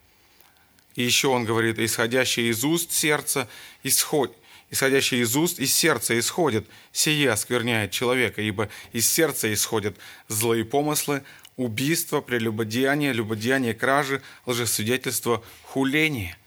И 0.96 1.04
еще 1.04 1.30
он 1.30 1.46
говорит, 1.46 1.80
исходящее 1.80 2.50
из 2.50 2.66
уст 2.66 2.92
сердца 2.92 3.48
исходит, 3.84 4.36
исходящее 4.70 5.22
из 5.22 5.34
уст 5.38 5.60
из 5.60 5.74
сердца 5.74 6.20
исходит, 6.20 6.68
сие 6.92 7.32
оскверняет 7.32 7.92
человека, 7.92 8.42
ибо 8.42 8.68
из 8.92 9.10
сердца 9.10 9.54
исходят 9.54 9.96
злые 10.28 10.66
помыслы, 10.66 11.24
убийство, 11.58 12.22
прелюбодеяние, 12.22 13.14
любодеяние, 13.14 13.74
кражи, 13.74 14.22
лжесвидетельство, 14.46 15.44
хуление. 15.64 16.38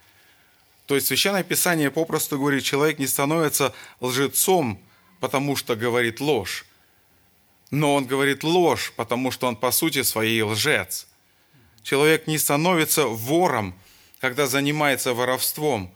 То 0.87 0.95
есть 0.95 1.07
Священное 1.07 1.43
Писание 1.43 1.91
попросту 1.91 2.39
говорит, 2.39 2.65
человек 2.65 2.99
не 2.99 3.07
становится 3.07 3.75
лжецом, 4.01 4.81
потому 5.21 5.57
что 5.57 5.77
говорит 5.77 6.21
ложь, 6.21 6.67
но 7.71 7.95
он 7.95 8.05
говорит 8.07 8.45
ложь, 8.45 8.93
потому 8.97 9.31
что 9.31 9.47
он 9.47 9.57
по 9.57 9.71
сути 9.71 10.03
своей 10.03 10.43
лжец. 10.43 11.07
Человек 11.83 12.27
не 12.27 12.39
становится 12.39 13.07
вором, 13.07 13.75
когда 14.21 14.47
занимается 14.47 15.15
воровством, 15.15 15.93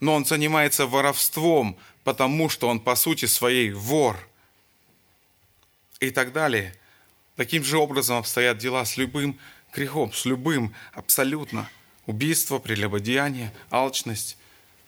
но 0.00 0.14
он 0.14 0.24
занимается 0.24 0.86
воровством, 0.86 1.76
потому 2.04 2.48
что 2.48 2.68
он 2.68 2.80
по 2.80 2.94
сути 2.96 3.26
своей 3.26 3.70
вор. 3.72 4.16
И 6.00 6.10
так 6.10 6.32
далее. 6.32 6.74
Таким 7.38 7.64
же 7.64 7.78
образом 7.78 8.18
обстоят 8.18 8.58
дела 8.58 8.84
с 8.84 8.98
любым 8.98 9.38
грехом, 9.74 10.12
с 10.12 10.26
любым 10.26 10.74
абсолютно. 10.92 11.70
Убийство, 12.04 12.58
прелюбодеяние, 12.58 13.54
алчность, 13.70 14.36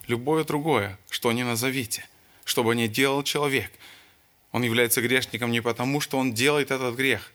любое 0.05 0.43
другое, 0.43 0.99
что 1.09 1.31
ни 1.31 1.41
назовите, 1.41 2.05
что 2.45 2.63
бы 2.63 2.75
ни 2.75 2.85
делал 2.85 3.23
человек– 3.23 3.71
он 4.51 4.63
является 4.63 5.01
грешником 5.01 5.51
не 5.51 5.61
потому, 5.61 6.01
что 6.01 6.17
он 6.17 6.33
делает 6.33 6.71
этот 6.71 6.95
грех. 6.95 7.31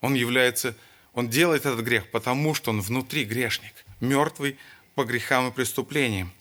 Он 0.00 0.14
является, 0.14 0.76
он 1.14 1.28
делает 1.28 1.66
этот 1.66 1.80
грех, 1.80 2.10
потому 2.10 2.54
что 2.54 2.70
он 2.70 2.80
внутри 2.80 3.24
грешник, 3.24 3.72
мертвый 4.00 4.56
по 4.94 5.04
грехам 5.04 5.48
и 5.48 5.52
преступлениям. 5.52 6.32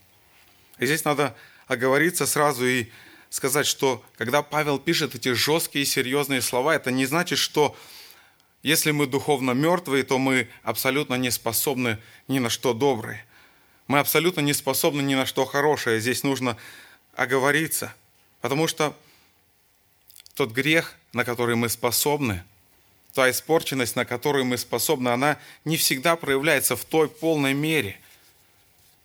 И 0.78 0.86
здесь 0.86 1.04
надо 1.04 1.36
оговориться 1.66 2.28
сразу 2.28 2.66
и 2.66 2.88
сказать, 3.30 3.68
что 3.68 4.04
когда 4.18 4.42
Павел 4.42 4.80
пишет 4.80 5.16
эти 5.16 5.34
жесткие 5.34 5.84
и 5.84 5.86
серьезные 5.86 6.42
слова, 6.42 6.76
это 6.76 6.92
не 6.92 7.06
значит, 7.06 7.40
что 7.40 7.76
если 8.64 8.92
мы 8.92 9.08
духовно 9.08 9.52
мертвые, 9.52 10.04
то 10.04 10.18
мы 10.18 10.50
абсолютно 10.64 11.16
не 11.16 11.32
способны 11.32 12.00
ни 12.28 12.40
на 12.40 12.50
что 12.50 12.74
доброе. 12.74 13.26
Мы 13.88 14.00
абсолютно 14.00 14.42
не 14.42 14.54
способны 14.54 15.02
ни 15.02 15.16
на 15.16 15.26
что 15.26 15.46
хорошее. 15.46 16.00
Здесь 16.00 16.24
нужно 16.24 16.58
оговориться. 17.16 17.94
Потому 18.42 18.68
что 18.68 18.96
тот 20.36 20.52
грех, 20.52 20.96
на 21.14 21.24
который 21.24 21.56
мы 21.56 21.70
способны, 21.70 22.44
та 23.14 23.30
испорченность, 23.32 23.96
на 23.96 24.06
которую 24.06 24.46
мы 24.46 24.58
способны, 24.58 25.10
она 25.10 25.40
не 25.66 25.78
всегда 25.78 26.16
проявляется 26.16 26.76
в 26.76 26.86
той 26.86 27.08
полной 27.08 27.54
мере. 27.54 28.00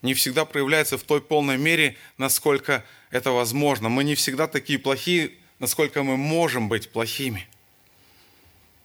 Не 0.03 0.15
всегда 0.15 0.45
проявляется 0.45 0.99
в 0.99 1.03
той 1.03 1.21
полной 1.21 1.57
мере, 1.57 1.97
насколько 2.19 2.85
это 3.11 3.31
возможно. 3.31 3.89
Мы 3.89 4.05
не 4.05 4.15
всегда 4.15 4.47
такие 4.47 4.79
плохие, 4.79 5.33
насколько 5.59 6.03
мы 6.03 6.17
можем 6.17 6.69
быть 6.69 6.91
плохими. 6.91 7.49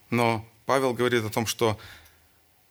Но 0.10 0.48
Павел 0.66 0.94
говорит 0.94 1.26
о 1.26 1.30
том, 1.30 1.46
что 1.48 1.80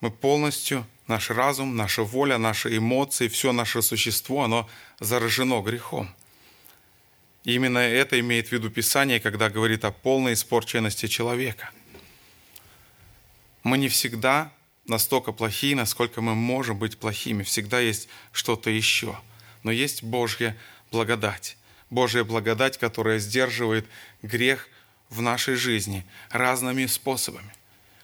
мы 0.00 0.10
полностью, 0.10 0.86
наш 1.06 1.30
разум, 1.30 1.76
наша 1.76 2.02
воля, 2.02 2.38
наши 2.38 2.76
эмоции, 2.76 3.28
все 3.28 3.52
наше 3.52 3.82
существо, 3.82 4.44
оно 4.44 4.68
заражено 5.00 5.60
грехом– 5.60 6.14
и 7.46 7.54
именно 7.54 7.78
это 7.78 8.18
имеет 8.18 8.48
в 8.48 8.52
виду 8.52 8.70
Писание, 8.70 9.20
когда 9.20 9.48
говорит 9.48 9.84
о 9.84 9.92
полной 9.92 10.32
испорченности 10.32 11.06
человека. 11.06 11.70
Мы 13.62 13.78
не 13.78 13.88
всегда 13.88 14.52
настолько 14.88 15.32
плохие, 15.32 15.76
насколько 15.76 16.20
мы 16.20 16.34
можем 16.34 16.78
быть 16.78 16.98
плохими. 16.98 17.42
Всегда 17.42 17.80
есть 17.80 18.08
что-то 18.32 18.70
еще. 18.70 19.18
Но 19.62 19.70
есть 19.70 20.02
Божья 20.02 20.56
благодать. 20.90 21.56
Божья 21.90 22.24
благодать, 22.24 22.78
которая 22.78 23.18
сдерживает 23.18 23.86
грех 24.22 24.68
в 25.08 25.20
нашей 25.22 25.54
жизни 25.54 26.04
разными 26.30 26.86
способами. 26.86 27.52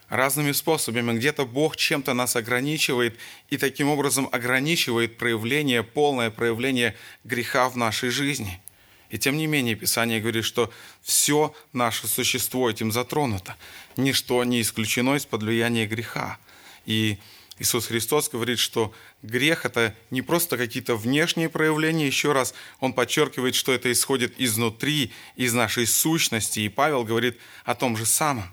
Разными 0.09 0.53
способами. 0.53 1.17
Где-то 1.17 1.47
Бог 1.47 1.77
чем-то 1.77 2.15
нас 2.15 2.37
ограничивает 2.37 3.17
и 3.49 3.57
таким 3.57 3.89
образом 3.89 4.29
ограничивает 4.31 5.19
проявление, 5.19 5.83
полное 5.83 6.31
проявление 6.31 6.97
греха 7.25 7.69
в 7.69 7.77
нашей 7.77 8.11
жизни– 8.11 8.61
и 9.13 9.19
тем 9.19 9.37
не 9.37 9.47
менее 9.47 9.75
Писание 9.75 10.21
говорит, 10.21 10.47
что 10.47 10.73
все 11.03 11.55
наше 11.75 12.07
существо 12.07 12.71
этим 12.71 12.91
затронуто. 12.91 13.57
Ничто 13.99 14.43
не 14.43 14.63
исключено 14.63 15.17
из-под 15.17 15.43
влияния 15.43 15.87
греха. 15.87 16.39
И 16.87 17.19
Иисус 17.59 17.87
Христос 17.87 18.29
говорит, 18.29 18.59
что 18.59 18.93
грех– 19.23 19.65
это 19.65 19.95
не 20.11 20.23
просто 20.23 20.57
какие-то 20.57 20.97
внешние 20.97 21.49
проявления. 21.49 22.07
Еще 22.07 22.33
раз, 22.33 22.55
Он 22.81 22.93
подчеркивает, 22.93 23.55
что 23.55 23.73
это 23.73 23.91
исходит 23.93 24.35
изнутри, 24.39 25.13
из 25.37 25.53
нашей 25.53 25.87
сущности. 25.87 26.61
И 26.61 26.69
Павел 26.69 27.05
говорит 27.05 27.39
о 27.65 27.75
том 27.75 27.97
же 27.97 28.07
самом. 28.07 28.53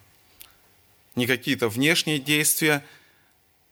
Не 1.15 1.27
какие-то 1.27 1.69
внешние 1.69 2.19
действия– 2.19 2.83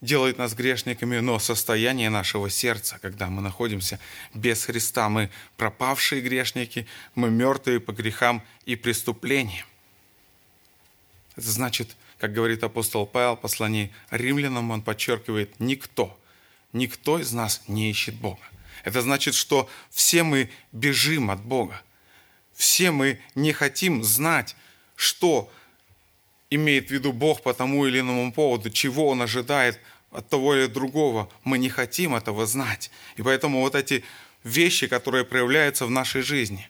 делает 0.02 0.38
нас 0.38 0.54
грешниками, 0.54 1.20
но 1.20 1.40
состояние 1.40 2.10
нашего 2.10 2.50
сердца, 2.50 3.00
когда 3.02 3.28
мы 3.28 3.42
находимся 3.42 4.00
без 4.34 4.66
Христа, 4.66 5.10
мы 5.10 5.30
пропавшие 5.58 6.22
грешники, 6.22 6.88
мы 7.16 7.30
мертвые 7.30 7.80
по 7.80 7.92
грехам 7.92 8.44
и 8.66 8.76
преступлениям. 8.76 9.66
Это 11.38 11.50
значит, 11.52 11.96
как 12.18 12.34
говорит 12.34 12.64
апостол 12.64 13.06
Павел 13.06 13.36
в 13.36 13.42
послании 13.42 13.94
римлянам, 14.10 14.72
он 14.72 14.82
подчеркивает, 14.82 15.60
никто, 15.60 16.20
никто 16.74 17.20
из 17.20 17.32
нас 17.32 17.62
не 17.68 17.92
ищет 17.92 18.16
Бога. 18.16 18.42
Это 18.84 19.02
значит, 19.02 19.36
что 19.36 19.70
все 19.92 20.24
мы 20.24 20.50
бежим 20.72 21.30
от 21.30 21.42
Бога. 21.44 21.82
Все 22.54 22.90
мы 22.90 23.20
не 23.36 23.54
хотим 23.54 24.04
знать, 24.04 24.56
что 24.96 25.52
имеет 26.50 26.88
в 26.88 26.92
виду 26.92 27.14
Бог 27.14 27.44
по 27.44 27.54
тому 27.54 27.86
или 27.86 28.00
иному 28.00 28.34
поводу, 28.34 28.72
чего 28.72 29.10
Он 29.10 29.22
ожидает 29.22 29.80
от 30.12 30.28
того 30.30 30.56
или 30.56 30.66
другого. 30.66 31.30
Мы 31.44 31.60
не 31.60 31.70
хотим 31.70 32.16
этого 32.16 32.48
знать. 32.48 32.90
И 33.16 33.22
поэтому 33.22 33.62
вот 33.62 33.76
эти 33.76 34.04
вещи, 34.44 34.88
которые 34.88 35.24
проявляются 35.24 35.86
в 35.86 35.92
нашей 35.92 36.24
жизни, 36.24 36.68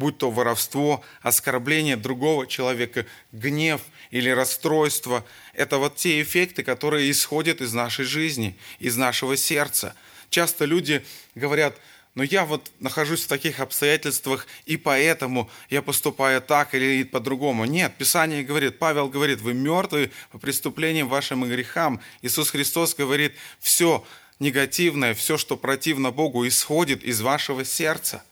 будь 0.00 0.18
то 0.18 0.30
воровство, 0.30 1.02
оскорбление 1.20 1.96
другого 1.96 2.46
человека, 2.46 3.06
гнев 3.32 3.82
или 4.10 4.30
расстройство, 4.30 5.24
это 5.54 5.78
вот 5.78 5.96
те 5.96 6.20
эффекты, 6.22 6.62
которые 6.62 7.10
исходят 7.10 7.60
из 7.60 7.72
нашей 7.72 8.04
жизни, 8.04 8.56
из 8.78 8.96
нашего 8.96 9.36
сердца. 9.36 9.94
Часто 10.30 10.64
люди 10.64 11.04
говорят– 11.34 11.76
но 12.14 12.24
я 12.24 12.44
вот 12.44 12.70
нахожусь 12.80 13.24
в 13.24 13.28
таких 13.28 13.60
обстоятельствах, 13.60 14.46
и 14.66 14.76
поэтому 14.76 15.48
я 15.68 15.80
поступаю 15.80 16.42
так 16.42 16.74
или 16.74 17.04
по-другому. 17.04 17.66
Нет, 17.66 17.94
Писание 17.96 18.42
говорит, 18.42 18.78
Павел 18.78 19.08
говорит, 19.08 19.40
вы 19.40 19.54
мертвы 19.54 20.10
по 20.32 20.38
преступлениям 20.38 21.08
вашим 21.08 21.44
и 21.44 21.48
грехам. 21.48 22.00
Иисус 22.22 22.50
Христос 22.50 22.94
говорит, 22.94 23.34
все 23.60 24.04
негативное, 24.40 25.14
все, 25.14 25.38
что 25.38 25.56
противно 25.56 26.10
Богу, 26.10 26.46
исходит 26.48 27.04
из 27.04 27.20
вашего 27.20 27.64
сердца. 27.64 28.24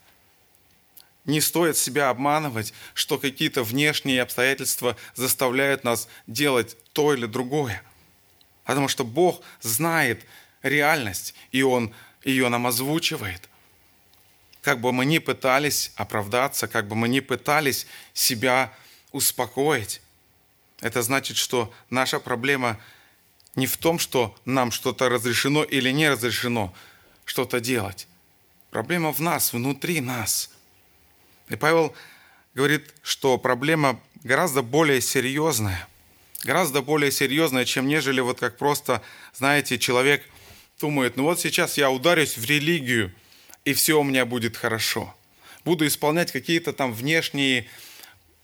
Не 1.28 1.40
стоит 1.40 1.76
себя 1.76 2.10
обманывать, 2.10 2.74
что 2.94 3.18
какие-то 3.18 3.62
внешние 3.62 4.22
обстоятельства 4.22 4.96
заставляют 5.14 5.84
нас 5.84 6.08
делать 6.26 6.76
то 6.92 7.14
или 7.14 7.26
другое. 7.26 7.80
Потому 8.64 8.88
что 8.88 9.04
Бог 9.04 9.42
знает 9.60 10.24
реальность, 10.62 11.36
и 11.52 11.62
Он 11.62 11.94
ее 12.24 12.48
нам 12.48 12.66
озвучивает– 12.66 13.48
как 14.68 14.80
бы 14.82 14.92
мы 14.92 15.06
ни 15.06 15.18
пытались 15.18 15.92
оправдаться, 15.96 16.68
как 16.68 16.88
бы 16.88 16.94
мы 16.94 17.08
ни 17.08 17.20
пытались 17.20 17.86
себя 18.12 18.70
успокоить, 19.12 20.02
это 20.80 21.02
значит, 21.02 21.38
что 21.38 21.72
наша 21.90 22.20
проблема 22.20 22.78
не 23.54 23.66
в 23.66 23.78
том, 23.78 23.98
что 23.98 24.36
нам 24.44 24.70
что-то 24.70 25.08
разрешено 25.08 25.64
или 25.64 25.90
не 25.90 26.10
разрешено 26.10 26.74
что-то 27.24 27.60
делать. 27.60 28.06
Проблема 28.70 29.12
в 29.12 29.20
нас, 29.20 29.54
внутри 29.54 30.00
нас. 30.00 30.50
И 31.48 31.56
Павел 31.56 31.94
говорит, 32.54 32.94
что 33.02 33.38
проблема 33.38 34.00
гораздо 34.22 34.62
более 34.62 35.00
серьезная. 35.00 35.88
Гораздо 36.44 36.82
более 36.82 37.10
серьезная, 37.10 37.64
чем 37.64 37.88
нежели 37.88 38.20
вот 38.20 38.38
как 38.38 38.58
просто, 38.58 39.02
знаете, 39.34 39.78
человек 39.78 40.24
думает, 40.80 41.16
ну 41.16 41.24
вот 41.24 41.40
сейчас 41.40 41.76
я 41.76 41.90
ударюсь 41.90 42.36
в 42.36 42.44
религию, 42.44 43.12
и 43.64 43.72
все 43.72 44.00
у 44.00 44.04
меня 44.04 44.24
будет 44.24 44.56
хорошо. 44.56 45.14
Буду 45.64 45.86
исполнять 45.86 46.30
какие-то 46.30 46.72
там 46.72 46.92
внешние 46.92 47.68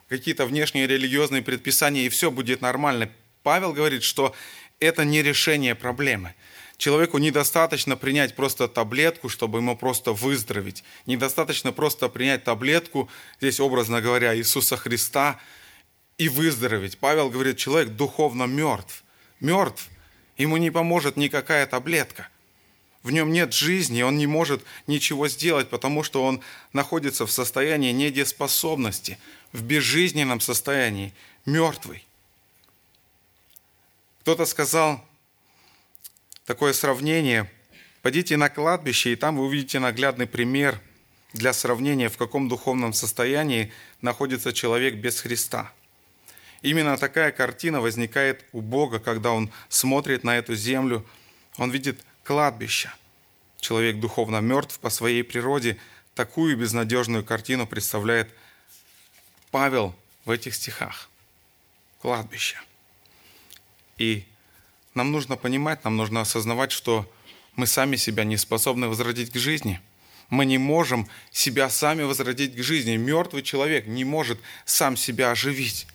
какие-то 0.08 0.46
внешние 0.46 0.86
религиозные 0.86 1.42
предписания, 1.42 2.06
и 2.06 2.08
все 2.08 2.30
будет 2.30 2.60
нормально. 2.60 3.10
Павел 3.42 3.72
говорит, 3.72 4.02
что 4.02 4.34
это 4.80 5.04
не 5.04 5.22
решение 5.22 5.74
проблемы. 5.74 6.34
Человеку 6.84 7.16
недостаточно 7.16 7.96
принять 7.96 8.36
просто 8.36 8.68
таблетку, 8.68 9.30
чтобы 9.30 9.60
ему 9.60 9.74
просто 9.74 10.12
выздороветь. 10.12 10.84
Недостаточно 11.06 11.72
просто 11.72 12.10
принять 12.10 12.44
таблетку, 12.44 13.08
здесь 13.40 13.58
образно 13.58 14.02
говоря, 14.02 14.36
Иисуса 14.36 14.76
Христа, 14.76 15.40
и 16.18 16.28
выздороветь. 16.28 16.98
Павел 16.98 17.30
говорит, 17.30 17.56
человек 17.56 17.92
духовно 17.96 18.44
мертв. 18.44 19.02
Мертв. 19.40 19.88
Ему 20.36 20.58
не 20.58 20.70
поможет 20.70 21.16
никакая 21.16 21.64
таблетка. 21.64 22.28
В 23.02 23.10
нем 23.10 23.32
нет 23.32 23.54
жизни, 23.54 24.02
он 24.02 24.18
не 24.18 24.26
может 24.26 24.62
ничего 24.86 25.26
сделать, 25.28 25.70
потому 25.70 26.02
что 26.02 26.22
он 26.22 26.42
находится 26.74 27.24
в 27.24 27.32
состоянии 27.32 27.92
недееспособности 27.92 29.18
в 29.52 29.62
безжизненном 29.62 30.40
состоянии, 30.40 31.14
мертвый. 31.46 32.06
Кто-то 34.20 34.44
сказал 34.44 35.02
такое 36.44 36.72
сравнение. 36.72 37.50
Пойдите 38.02 38.36
на 38.36 38.48
кладбище, 38.48 39.12
и 39.12 39.16
там 39.16 39.36
вы 39.36 39.46
увидите 39.46 39.78
наглядный 39.78 40.26
пример 40.26 40.80
для 41.32 41.52
сравнения, 41.52 42.08
в 42.08 42.16
каком 42.16 42.48
духовном 42.48 42.92
состоянии 42.92 43.72
находится 44.00 44.52
человек 44.52 44.94
без 44.96 45.20
Христа. 45.20 45.72
Именно 46.62 46.96
такая 46.96 47.32
картина 47.32 47.80
возникает 47.80 48.44
у 48.52 48.60
Бога, 48.60 48.98
когда 48.98 49.32
Он 49.32 49.50
смотрит 49.68 50.24
на 50.24 50.38
эту 50.38 50.54
землю. 50.54 51.04
Он 51.56 51.70
видит 51.70 52.00
кладбище. 52.22 52.92
Человек 53.60 53.98
духовно 53.98 54.40
мертв 54.40 54.78
по 54.78 54.90
своей 54.90 55.22
природе. 55.24 55.78
Такую 56.14 56.56
безнадежную 56.56 57.24
картину 57.24 57.66
представляет 57.66 58.30
Павел 59.50 59.94
в 60.24 60.30
этих 60.30 60.54
стихах. 60.54 61.10
Кладбище. 62.00 62.58
И 63.98 64.24
нам 64.94 65.12
нужно 65.12 65.36
понимать, 65.36 65.84
нам 65.84 65.96
нужно 65.96 66.20
осознавать, 66.20 66.72
что 66.72 67.10
мы 67.56 67.66
сами 67.66 67.96
себя 67.96 68.24
не 68.24 68.36
способны 68.36 68.88
возродить 68.88 69.30
к 69.30 69.36
жизни. 69.36 69.80
Мы 70.30 70.46
не 70.46 70.58
можем 70.58 71.08
себя 71.30 71.68
сами 71.68 72.02
возродить 72.02 72.56
к 72.56 72.62
жизни. 72.62 72.96
Мертвый 72.96 73.42
человек 73.42 73.86
не 73.86 74.04
может 74.04 74.40
сам 74.64 74.96
себя 74.96 75.30
оживить. 75.30 75.86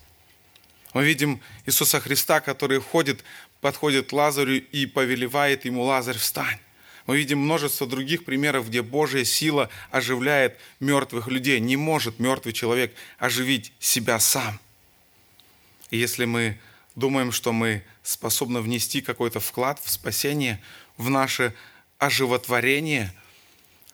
Мы 0.94 1.04
видим 1.04 1.42
Иисуса 1.66 2.00
Христа, 2.00 2.40
который 2.40 2.80
входит, 2.80 3.24
подходит 3.62 4.10
к 4.10 4.14
Лазарю 4.14 4.62
и 4.62 4.86
повелевает 4.86 5.66
ему 5.66 5.84
«Лазарь, 5.84 6.18
встань». 6.18 6.60
Мы 7.06 7.18
видим 7.18 7.40
множество 7.40 7.88
других 7.88 8.24
примеров, 8.24 8.68
где 8.68 8.84
Божья 8.84 9.24
сила 9.24 9.70
оживляет 9.90 10.58
мертвых 10.80 11.28
людей. 11.28 11.60
Не 11.60 11.76
может 11.76 12.20
мертвый 12.20 12.54
человек 12.54 12.94
оживить 13.18 13.74
себя 13.80 14.20
сам. 14.20 14.60
И 15.90 15.98
если 15.98 16.26
мы 16.26 16.60
думаем, 17.00 17.32
что 17.32 17.52
мы 17.54 17.84
способны 18.04 18.62
внести 18.62 19.02
какой-то 19.02 19.40
вклад 19.40 19.80
в 19.84 19.90
спасение, 19.90 20.62
в 20.98 21.10
наше 21.10 21.56
оживотворение, 21.98 23.14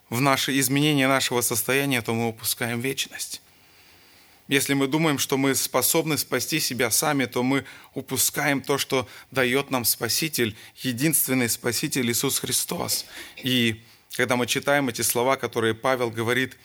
в 0.10 0.22
наше 0.22 0.58
изменение 0.60 1.08
нашего 1.08 1.42
состояния, 1.42 2.02
то 2.02 2.14
мы 2.14 2.28
упускаем 2.30 2.80
вечность. 2.82 3.42
Если 4.48 4.76
мы 4.76 4.88
думаем, 4.88 5.18
что 5.18 5.38
мы 5.38 5.56
способны 5.56 6.20
спасти 6.20 6.60
себя 6.60 6.92
сами, 6.92 7.26
то 7.26 7.42
мы 7.42 7.66
упускаем 7.96 8.62
то, 8.62 8.78
что 8.78 9.08
дает 9.32 9.72
нам 9.72 9.86
Спаситель, 9.86 10.56
единственный 10.78 11.50
Спаситель 11.50 12.12
Иисус 12.12 12.40
Христос. 12.40 13.06
И 13.44 13.82
когда 14.16 14.36
мы 14.36 14.46
читаем 14.46 14.88
эти 14.88 15.02
слова, 15.02 15.36
которые 15.36 15.74
Павел 15.74 16.12
говорит, 16.12 16.58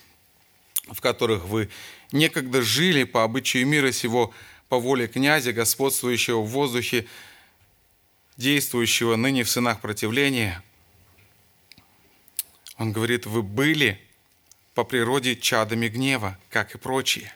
в 0.88 1.00
которых 1.00 1.46
вы 1.46 1.70
некогда 2.12 2.60
жили 2.60 3.04
по 3.04 3.24
обычаю 3.24 3.66
мира 3.66 3.92
сего, 3.92 4.34
по 4.70 4.78
воле 4.78 5.08
князя, 5.08 5.52
господствующего 5.52 6.40
в 6.42 6.46
воздухе, 6.46 7.06
действующего 8.36 9.16
ныне 9.16 9.42
в 9.42 9.50
сынах 9.50 9.80
противления, 9.80 10.62
он 12.78 12.92
говорит, 12.92 13.26
вы 13.26 13.42
были 13.42 14.00
по 14.74 14.84
природе 14.84 15.34
чадами 15.34 15.88
гнева, 15.88 16.38
как 16.50 16.74
и 16.76 16.78
прочие. 16.78 17.34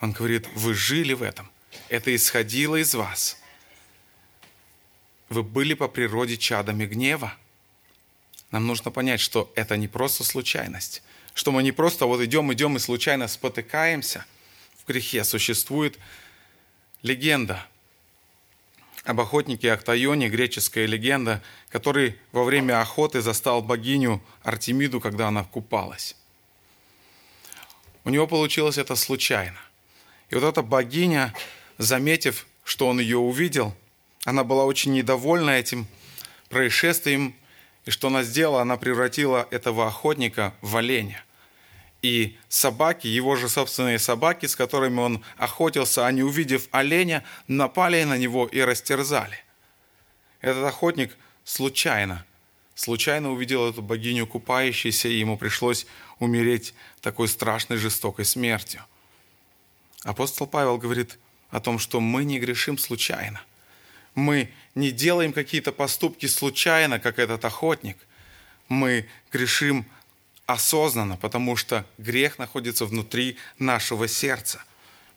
Он 0.00 0.12
говорит, 0.12 0.46
вы 0.54 0.74
жили 0.74 1.12
в 1.12 1.24
этом. 1.24 1.50
Это 1.88 2.14
исходило 2.14 2.76
из 2.76 2.94
вас. 2.94 3.36
Вы 5.28 5.42
были 5.42 5.74
по 5.74 5.88
природе 5.88 6.36
чадами 6.36 6.86
гнева. 6.86 7.34
Нам 8.52 8.68
нужно 8.68 8.92
понять, 8.92 9.20
что 9.20 9.52
это 9.56 9.76
не 9.76 9.88
просто 9.88 10.22
случайность. 10.22 11.02
Что 11.34 11.50
мы 11.50 11.64
не 11.64 11.72
просто 11.72 12.06
вот 12.06 12.20
идем, 12.20 12.52
идем 12.52 12.76
и 12.76 12.78
случайно 12.78 13.26
спотыкаемся 13.26 14.24
в 14.82 14.88
грехе. 14.88 15.24
Существует 15.24 15.98
легенда 17.02 17.66
об 19.04 19.20
охотнике 19.20 19.72
Актайоне, 19.72 20.28
греческая 20.28 20.86
легенда, 20.86 21.42
который 21.68 22.16
во 22.32 22.44
время 22.44 22.80
охоты 22.80 23.20
застал 23.20 23.62
богиню 23.62 24.22
Артемиду, 24.42 25.00
когда 25.00 25.28
она 25.28 25.44
купалась. 25.44 26.16
У 28.04 28.10
него 28.10 28.26
получилось 28.26 28.78
это 28.78 28.96
случайно. 28.96 29.58
И 30.30 30.34
вот 30.34 30.44
эта 30.44 30.62
богиня, 30.62 31.34
заметив, 31.78 32.46
что 32.64 32.88
он 32.88 33.00
ее 33.00 33.18
увидел, 33.18 33.74
она 34.24 34.44
была 34.44 34.64
очень 34.64 34.92
недовольна 34.92 35.50
этим 35.50 35.86
происшествием, 36.48 37.34
и 37.86 37.90
что 37.90 38.08
она 38.08 38.22
сделала? 38.22 38.62
Она 38.62 38.76
превратила 38.76 39.48
этого 39.50 39.86
охотника 39.86 40.54
в 40.60 40.76
оленя. 40.76 41.24
И 42.02 42.38
собаки, 42.48 43.06
его 43.06 43.36
же 43.36 43.48
собственные 43.48 43.98
собаки, 43.98 44.46
с 44.46 44.56
которыми 44.56 45.00
он 45.00 45.24
охотился, 45.36 46.06
они, 46.06 46.22
увидев 46.22 46.68
оленя, 46.70 47.24
напали 47.46 48.02
на 48.04 48.16
него 48.16 48.46
и 48.46 48.60
растерзали. 48.60 49.38
Этот 50.40 50.64
охотник 50.64 51.16
случайно, 51.44 52.24
случайно 52.74 53.32
увидел 53.32 53.68
эту 53.68 53.82
богиню 53.82 54.26
купающейся, 54.26 55.08
и 55.08 55.18
ему 55.18 55.36
пришлось 55.36 55.86
умереть 56.18 56.74
такой 57.02 57.28
страшной 57.28 57.76
жестокой 57.76 58.24
смертью. 58.24 58.82
Апостол 60.04 60.46
Павел 60.46 60.78
говорит 60.78 61.18
о 61.50 61.60
том, 61.60 61.78
что 61.78 62.00
мы 62.00 62.24
не 62.24 62.38
грешим 62.38 62.78
случайно. 62.78 63.42
Мы 64.14 64.50
не 64.74 64.90
делаем 64.90 65.32
какие-то 65.32 65.72
поступки 65.72 66.26
случайно, 66.26 66.98
как 66.98 67.18
этот 67.18 67.44
охотник. 67.44 67.98
Мы 68.68 69.06
грешим 69.30 69.84
осознанно, 70.52 71.16
потому 71.16 71.56
что 71.56 71.86
грех 71.98 72.38
находится 72.38 72.86
внутри 72.86 73.36
нашего 73.58 74.08
сердца. 74.08 74.62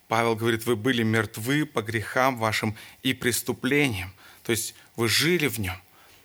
Павел 0.08 0.36
говорит, 0.36 0.66
вы 0.66 0.76
были 0.76 1.04
мертвы 1.04 1.66
по 1.66 1.82
грехам 1.82 2.38
вашим 2.38 2.76
и 3.02 3.14
преступлениям. 3.14 4.14
То 4.44 4.52
есть 4.52 4.76
вы 4.96 5.08
жили 5.08 5.48
в 5.48 5.60
нем. 5.60 5.76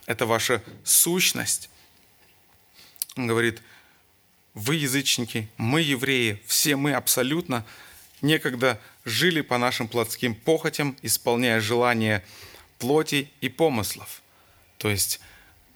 Это 0.07 0.27
ваша 0.27 0.63
сущность. 0.85 1.71
Он 3.17 3.27
говорит, 3.27 3.63
вы 4.55 4.77
язычники, 4.77 5.49
мы 5.57 5.83
евреи, 5.83 6.43
все 6.47 6.77
мы 6.77 6.93
абсолютно 6.93 7.65
некогда 8.23 8.81
жили 9.05 9.41
по 9.41 9.59
нашим 9.59 9.89
плотским 9.89 10.35
похотям, 10.35 10.97
исполняя 11.03 11.61
желания 11.61 12.25
плоти 12.79 13.31
и 13.41 13.49
помыслов. 13.49 14.23
То 14.79 14.89
есть 14.89 15.21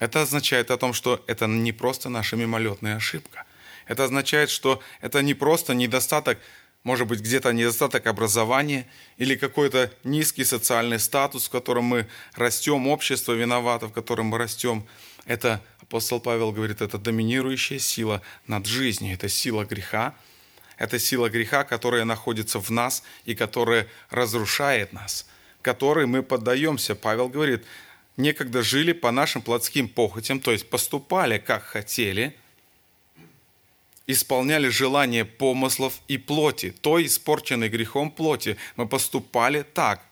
это 0.02 0.22
означает 0.22 0.72
о 0.72 0.78
том, 0.78 0.94
что 0.94 1.22
это 1.28 1.46
не 1.46 1.70
просто 1.70 2.08
наша 2.08 2.34
мимолетная 2.34 2.96
ошибка. 2.96 3.44
Это 3.86 4.02
означает, 4.02 4.50
что 4.50 4.82
это 5.00 5.22
не 5.22 5.32
просто 5.32 5.74
недостаток, 5.74 6.40
может 6.82 7.06
быть, 7.06 7.20
где-то 7.20 7.52
недостаток 7.52 8.08
образования 8.08 8.88
или 9.16 9.36
какой-то 9.36 9.92
низкий 10.02 10.42
социальный 10.44 10.98
статус, 10.98 11.46
в 11.46 11.50
котором 11.50 11.84
мы 11.84 12.08
растем, 12.34 12.88
общество 12.88 13.32
виновато, 13.32 13.86
в 13.86 13.92
котором 13.92 14.26
мы 14.26 14.38
растем. 14.38 14.84
Это, 15.24 15.60
апостол 15.80 16.18
Павел 16.18 16.50
говорит, 16.50 16.80
это 16.82 16.98
доминирующая 16.98 17.78
сила 17.78 18.22
над 18.48 18.66
жизнью, 18.66 19.14
это 19.14 19.28
сила 19.28 19.64
греха, 19.64 20.16
это 20.78 20.98
сила 20.98 21.28
греха, 21.28 21.62
которая 21.62 22.04
находится 22.04 22.58
в 22.58 22.70
нас 22.70 23.04
и 23.24 23.36
которая 23.36 23.86
разрушает 24.10 24.92
нас, 24.92 25.28
которой 25.62 26.06
мы 26.06 26.24
поддаемся. 26.24 26.96
Павел 26.96 27.28
говорит, 27.28 27.64
некогда 28.16 28.62
жили 28.62 28.92
по 28.92 29.11
нашим 29.11 29.42
плотским 29.42 29.88
похотям, 29.88 30.40
то 30.40 30.53
есть 30.53 30.68
поступали, 30.68 31.38
как 31.38 31.64
хотели, 31.64 32.37
исполняли 34.07 34.68
желания 34.68 35.25
помыслов 35.25 36.01
и 36.09 36.18
плоти, 36.18 36.70
той 36.70 37.07
испорченной 37.07 37.68
грехом 37.68 38.11
плоти. 38.11 38.57
Мы 38.77 38.87
поступали 38.87 39.62
так. 39.62 40.05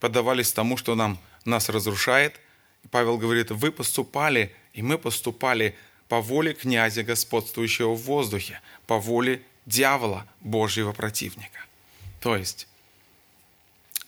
Подавались 0.00 0.52
тому, 0.52 0.76
что 0.76 0.94
нам, 0.94 1.18
нас 1.44 1.68
разрушает. 1.68 2.40
Павел 2.90 3.16
говорит, 3.16 3.50
вы 3.50 3.72
поступали, 3.72 4.54
и 4.72 4.82
мы 4.82 4.98
поступали 4.98 5.74
по 6.08 6.20
воле 6.20 6.52
князя, 6.52 7.02
господствующего 7.02 7.94
в 7.94 8.02
воздухе, 8.02 8.60
по 8.86 8.98
воле 8.98 9.42
дьявола, 9.66 10.26
Божьего 10.40 10.92
противника. 10.92 11.60
То 12.20 12.36
есть, 12.36 12.68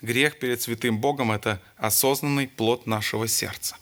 грех 0.00 0.38
перед 0.38 0.60
святым 0.62 0.98
Богом– 0.98 1.32
это 1.32 1.60
осознанный 1.76 2.48
плод 2.48 2.86
нашего 2.86 3.28
сердца. 3.28 3.76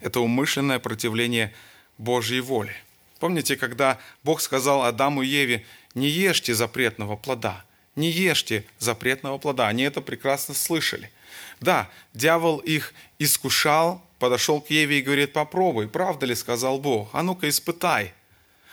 Это 0.00 0.20
умышленное 0.20 0.78
противление 0.78 1.52
Божьей 1.98 2.40
воле. 2.40 2.76
Помните, 3.18 3.56
когда 3.56 3.98
Бог 4.24 4.40
сказал 4.40 4.82
Адаму 4.84 5.22
и 5.22 5.26
Еве, 5.26 5.66
не 5.94 6.08
ешьте 6.08 6.54
запретного 6.54 7.16
плода, 7.16 7.64
не 7.94 8.10
ешьте 8.10 8.64
запретного 8.78 9.38
плода. 9.38 9.68
Они 9.68 9.82
это 9.82 10.00
прекрасно 10.00 10.54
слышали. 10.54 11.10
Да, 11.60 11.90
дьявол 12.14 12.58
их 12.58 12.94
искушал, 13.18 14.02
подошел 14.18 14.60
к 14.60 14.70
Еве 14.70 14.98
и 14.98 15.02
говорит, 15.02 15.34
попробуй, 15.34 15.88
правда 15.88 16.26
ли 16.26 16.34
сказал 16.34 16.78
Бог, 16.78 17.10
а 17.12 17.22
ну-ка 17.22 17.48
испытай. 17.48 18.14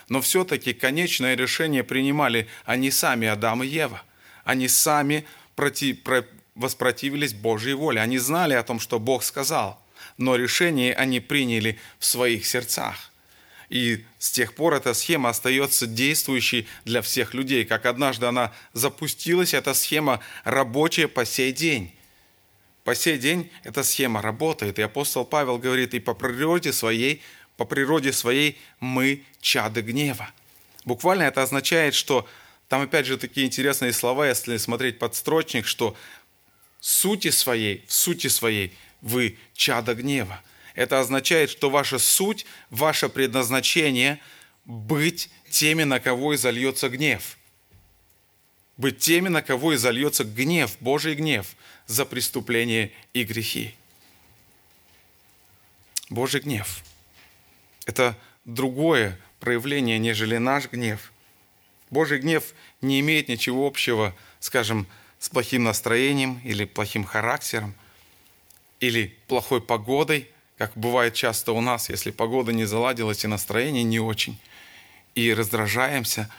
Но 0.08 0.22
все-таки 0.22 0.74
конечное 0.74 1.36
решение 1.36 1.84
принимали 1.84 2.48
они 2.66 2.92
сами, 2.92 3.28
Адам 3.28 3.64
и 3.64 3.68
Ева. 3.68 4.02
Они 4.46 4.70
сами 4.70 5.26
против, 5.56 5.98
воспротивились 6.58 7.34
Божьей 7.34 7.74
воле. 7.74 8.02
Они 8.02 8.18
знали 8.18 8.54
о 8.54 8.64
том, 8.64 8.80
что 8.80 9.00
Бог 9.00 9.24
сказал, 9.24 9.82
но 10.18 10.36
решение 10.36 10.94
они 10.94 11.20
приняли 11.20 11.80
в 12.00 12.06
своих 12.06 12.46
сердцах. 12.46 13.12
И 13.70 14.06
с 14.18 14.32
тех 14.32 14.56
пор 14.56 14.76
эта 14.76 14.94
схема 14.94 15.30
остается 15.30 15.88
действующей 15.88 16.68
для 16.86 17.02
всех 17.02 17.34
людей. 17.34 17.66
Как 17.66 17.86
однажды 17.86 18.26
она 18.26 18.54
запустилась, 18.74 19.54
эта 19.54 19.74
схема 19.74 20.22
рабочая 20.46 21.08
по 21.08 21.26
сей 21.26 21.52
день. 21.52 21.94
По 22.86 22.96
сей 22.96 23.18
день 23.18 23.52
эта 23.64 23.84
схема 23.84 24.22
работает. 24.22 24.80
И 24.80 24.82
апостол 24.82 25.26
Павел 25.26 25.58
говорит, 25.58 25.94
и 25.94 26.00
по 26.00 26.14
природе 26.14 26.72
своей, 26.72 27.22
по 27.58 27.66
природе 27.66 28.14
своей 28.14 28.58
мы 28.80 29.24
чады 29.42 29.82
гнева. 29.82 30.30
Буквально 30.86 31.24
это 31.24 31.44
означает, 31.44 31.94
что 31.94 32.26
там 32.70 32.82
опять 32.82 33.06
же 33.06 33.18
такие 33.18 33.46
интересные 33.46 33.92
слова, 33.92 34.28
если 34.28 34.56
смотреть 34.56 35.00
подстрочник, 35.00 35.66
что 35.66 35.98
сути 36.80 37.30
своей, 37.32 37.84
в 37.88 37.94
сути 37.94 38.28
своей 38.28 38.74
вы 39.02 39.38
чада 39.54 39.96
гнева. 39.96 40.42
Это 40.76 41.00
означает, 41.00 41.50
что 41.50 41.70
ваша 41.70 42.00
суть, 42.00 42.46
ваше 42.70 43.10
предназначение– 43.10 44.20
быть 44.68 45.30
теми, 45.50 45.84
на 45.84 46.00
кого 46.00 46.34
и 46.34 46.38
зальется 46.38 46.90
гнев. 46.90 47.38
Быть 48.76 49.00
теми, 49.00 49.30
на 49.30 49.42
кого 49.42 49.74
и 49.74 49.78
зальется 49.78 50.24
гнев, 50.26 50.76
Божий 50.82 51.16
гнев 51.16 51.56
за 51.88 52.06
преступления 52.06 52.92
и 53.14 53.24
грехи. 53.24 53.74
Божий 56.10 56.42
гнев– 56.42 56.84
это 57.86 58.18
другое 58.46 59.18
проявление, 59.40 59.98
нежели 59.98 60.38
наш 60.38 60.70
гнев. 60.70 61.14
Божий 61.90 62.20
гнев 62.20 62.54
не 62.82 63.00
имеет 63.00 63.30
ничего 63.30 63.66
общего, 63.66 64.14
скажем, 64.42 64.86
с 65.20 65.30
плохим 65.30 65.64
настроением 65.64 66.42
или 66.44 66.66
плохим 66.66 67.04
характером, 67.04 67.76
или 68.80 69.18
плохой 69.28 69.62
погодой– 69.62 70.30
как 70.58 70.72
бывает 70.76 71.14
часто 71.14 71.52
у 71.52 71.62
нас, 71.62 71.90
если 71.90 72.12
погода 72.12 72.52
не 72.52 72.66
заладилась 72.66 73.24
и 73.24 73.28
настроение 73.28 73.84
не 73.84 74.00
очень, 74.00 74.40
и 75.14 75.34
раздражаемся. 75.34 76.30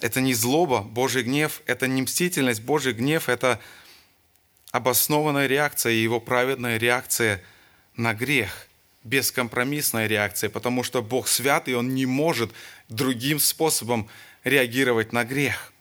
Это 0.00 0.20
не 0.20 0.34
злоба, 0.34 0.80
Божий 0.80 1.22
гнев, 1.22 1.60
это 1.66 1.86
не 1.86 2.02
мстительность, 2.02 2.62
Божий 2.62 2.94
гнев– 2.94 3.28
это 3.28 3.60
обоснованная 4.70 5.46
реакция, 5.46 5.92
его 5.92 6.18
праведная 6.18 6.78
реакция 6.78 7.42
на 7.94 8.14
грех, 8.14 8.68
бескомпромиссная 9.04 10.06
реакция, 10.06 10.48
потому 10.48 10.82
что 10.82 11.02
Бог 11.02 11.28
свят, 11.28 11.68
и 11.68 11.74
Он 11.74 11.94
не 11.94 12.06
может 12.06 12.52
другим 12.88 13.38
способом 13.38 14.08
реагировать 14.44 15.12
на 15.12 15.24
грех. 15.24 15.71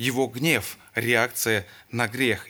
Его 0.00 0.28
гнев– 0.28 0.78
реакция 0.94 1.66
на 1.90 2.08
грех. 2.08 2.48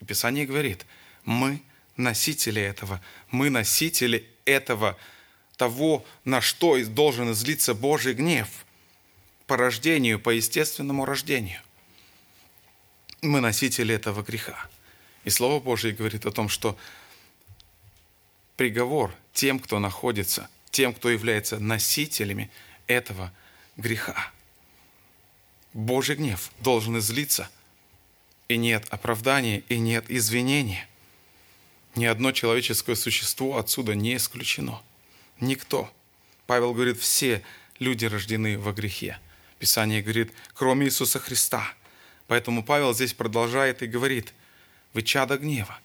И 0.00 0.06
Писание 0.06 0.46
говорит, 0.46 0.86
мы– 1.26 1.60
носители 1.98 2.62
этого. 2.62 3.02
Мы 3.30 3.50
носители 3.50 4.26
этого, 4.46 4.96
того, 5.58 6.06
на 6.24 6.40
что 6.40 6.82
должен 6.86 7.32
излиться 7.32 7.74
Божий 7.74 8.14
гнев 8.14 8.48
по 9.46 9.58
рождению, 9.58 10.18
по 10.18 10.30
естественному 10.30 11.04
рождению. 11.04 11.60
Мы 13.20 13.42
носители 13.42 13.94
этого 13.94 14.22
греха. 14.22 14.66
И 15.24 15.28
Слово 15.28 15.60
Божье 15.60 15.92
говорит 15.92 16.24
о 16.24 16.32
том, 16.32 16.48
что 16.48 16.78
приговор 18.56 19.14
тем, 19.34 19.58
кто 19.58 19.78
находится, 19.80 20.48
тем, 20.70 20.94
кто 20.94 21.10
является 21.10 21.58
носителями 21.58 22.50
этого 22.86 23.34
греха. 23.76 24.32
Божий 25.76 26.16
гнев 26.16 26.50
должен 26.60 26.98
излиться, 26.98 27.48
и 28.48 28.56
нет 28.56 28.86
оправдания, 28.90 29.62
и 29.68 29.78
нет 29.78 30.06
извинения– 30.08 30.88
ни 31.96 32.04
одно 32.04 32.30
человеческое 32.32 32.94
существо 32.94 33.56
отсюда 33.56 33.94
не 33.94 34.16
исключено. 34.16 34.82
Никто. 35.40 35.90
Павел 36.46 36.74
говорит, 36.74 37.00
все 37.00 37.42
люди 37.78 38.04
рождены 38.04 38.58
во 38.58 38.74
грехе. 38.74 39.18
Писание 39.58 40.02
говорит, 40.02 40.30
кроме 40.52 40.86
Иисуса 40.86 41.18
Христа. 41.18 41.66
Поэтому 42.26 42.62
Павел 42.62 42.92
здесь 42.92 43.14
продолжает 43.14 43.82
и 43.82 43.86
говорит, 43.86 44.34
вы 44.92 45.02
чадо 45.02 45.38
гнева. 45.38 45.78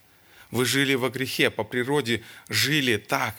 Вы 0.52 0.66
жили 0.66 0.96
во 0.96 1.10
грехе, 1.10 1.50
по 1.50 1.64
природе 1.64 2.24
жили 2.50 2.98
так 2.98 3.34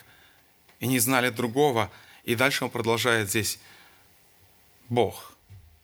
и 0.80 0.86
не 0.86 0.98
знали 0.98 1.28
другого. 1.28 1.92
И 2.24 2.34
дальше 2.34 2.64
он 2.64 2.70
продолжает 2.70 3.28
здесь 3.28 3.58
Бог. 4.88 5.31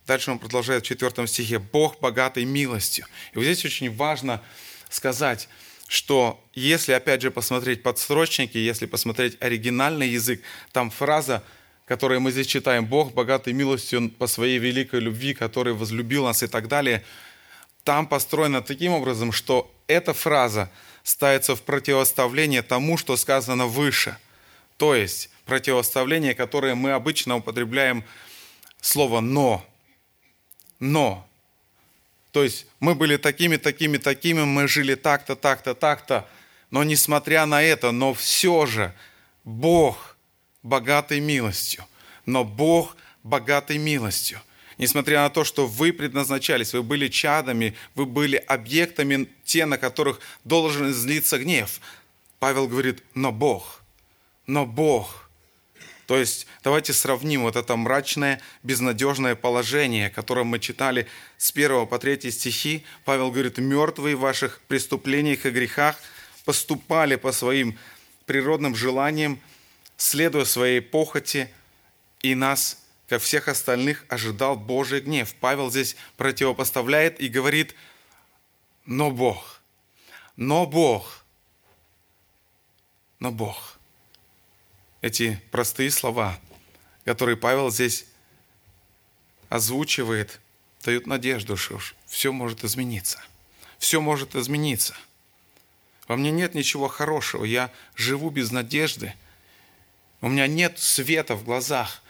Дальше 0.09 0.31
он 0.31 0.38
продолжает 0.38 0.85
в 0.85 0.87
четвертом 0.87 1.27
стихе. 1.27 1.59
Бог 1.59 2.01
богатый 2.01 2.47
милостью. 2.47 3.05
И 3.35 3.37
вот 3.37 3.44
здесь 3.44 3.62
очень 3.66 3.94
важно 3.94 4.42
сказать, 4.88 5.51
что 5.87 6.42
если, 6.55 6.92
опять 6.92 7.21
же, 7.21 7.31
посмотреть 7.31 7.83
подстрочники, 7.83 8.57
если 8.57 8.87
посмотреть 8.87 9.37
оригинальный 9.38 10.09
язык, 10.09 10.40
там 10.73 10.90
фраза, 10.90 11.44
которую 11.85 12.23
мы 12.23 12.33
здесь 12.33 12.47
читаем, 12.47 12.87
«Бог, 12.87 13.12
богатый 13.12 13.53
милостью 13.53 14.11
по 14.11 14.27
своей 14.27 14.57
великой 14.57 15.01
любви, 15.01 15.35
который 15.35 15.75
возлюбил 15.75 16.25
нас» 16.25 16.42
и 16.42 16.47
так 16.47 16.68
далее, 16.68 17.05
там 17.85 18.07
построена 18.07 18.62
таким 18.62 18.92
образом, 18.92 19.31
что 19.31 19.71
эта 19.88 20.14
фраза 20.14 20.71
ставится 21.03 21.55
в 21.55 21.61
противоставление 21.61 22.62
тому, 22.62 22.97
что 22.97 23.14
сказано 23.18 23.66
выше. 23.66 24.16
То 24.79 24.94
есть 24.94 25.29
противоставление, 25.44 26.35
которое 26.35 26.75
мы 26.75 26.92
обычно 26.92 27.37
употребляем 27.37 28.05
слово 28.81 29.21
«но». 29.21 29.62
«Но». 30.81 31.29
То 32.33 32.45
есть 32.45 32.67
мы 32.79 32.95
были 32.95 33.17
такими, 33.17 33.57
такими, 33.57 33.97
такими, 33.97 34.45
мы 34.45 34.69
жили 34.69 34.95
так-то, 34.95 35.35
так-то, 35.35 35.75
так-то. 35.75 36.29
Но 36.71 36.85
несмотря 36.85 37.47
на 37.47 37.62
это, 37.62 37.91
но 37.91 38.12
все 38.12 38.67
же 38.67 38.95
Бог 39.45 40.17
богатый 40.62 41.21
милостью. 41.21 41.85
Но 42.27 42.45
Бог 42.45 42.97
богатый 43.23 43.79
милостью. 43.79 44.41
Несмотря 44.77 45.23
на 45.23 45.31
то, 45.31 45.43
что 45.43 45.67
вы 45.67 45.93
предназначались, 45.93 46.73
вы 46.75 46.83
были 46.83 47.09
чадами, 47.09 47.75
вы 47.95 48.07
были 48.07 48.37
объектами, 48.37 49.29
те, 49.45 49.67
на 49.67 49.79
которых 49.79 50.21
должен 50.45 50.91
излиться 50.91 51.38
гнев. 51.38 51.81
Павел 52.38 52.69
говорит, 52.69 53.03
но 53.14 53.33
Бог, 53.33 53.83
но 54.47 54.67
Бог– 54.67 55.25
то 56.09 56.16
есть 56.16 56.47
давайте 56.64 56.94
сравним 56.94 57.42
вот 57.42 57.55
это 57.55 57.77
мрачное, 57.77 58.40
безнадежное 58.62 59.35
положение, 59.35 60.09
которое 60.09 60.42
мы 60.42 60.59
читали 60.59 61.07
с 61.37 61.51
1 61.51 61.87
по 61.87 61.99
3 61.99 62.31
стихи. 62.31 62.83
Павел 63.05 63.31
говорит, 63.31 63.59
мертвые 63.59 64.16
в 64.16 64.21
ваших 64.21 64.62
преступлениях 64.68 65.44
и 65.44 65.51
грехах 65.51 66.01
поступали 66.47 67.16
по 67.16 67.31
своим 67.31 67.79
природным 68.25 68.75
желаниям, 68.75 69.38
следуя 69.99 70.47
своей 70.47 70.81
похоти, 70.81 71.51
и 72.23 72.35
нас, 72.35 72.83
как 73.07 73.21
всех 73.21 73.47
остальных, 73.47 74.07
ожидал 74.09 74.57
Божий 74.57 75.01
гнев. 75.01 75.35
Павел 75.35 75.71
здесь 75.71 75.94
противопоставляет 76.16 77.21
и 77.21 77.29
говорит, 77.29 77.75
но 78.87 79.11
Бог, 79.11 79.61
но 80.37 80.64
Бог, 80.64 81.23
но 83.18 83.31
Бог– 83.31 83.75
эти 85.01 85.41
простые 85.51 85.91
слова, 85.91 86.39
которые 87.05 87.37
Павел 87.37 87.71
здесь 87.71 88.07
озвучивает, 89.49 90.41
дают 90.85 91.07
надежду, 91.07 91.57
что 91.57 91.81
все 92.07 92.33
может 92.33 92.65
измениться. 92.65 93.23
Все 93.79 94.01
может 94.01 94.35
измениться. 94.35 94.95
Во 96.07 96.17
мне 96.17 96.31
нет 96.31 96.55
ничего 96.55 96.89
хорошего, 96.89 97.45
я 97.45 97.71
живу 97.95 98.31
без 98.31 98.51
надежды. 98.51 99.15
У 100.21 100.29
меня 100.29 100.47
нет 100.47 100.79
света 100.79 101.37
в 101.37 101.45
глазах. 101.45 102.03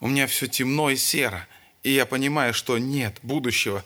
У 0.00 0.08
меня 0.08 0.26
все 0.26 0.46
темно 0.46 0.90
и 0.90 0.96
серо. 0.96 1.46
И 1.82 1.92
я 1.92 2.06
понимаю, 2.06 2.54
что 2.54 2.78
нет 2.78 3.18
будущего. 3.22 3.84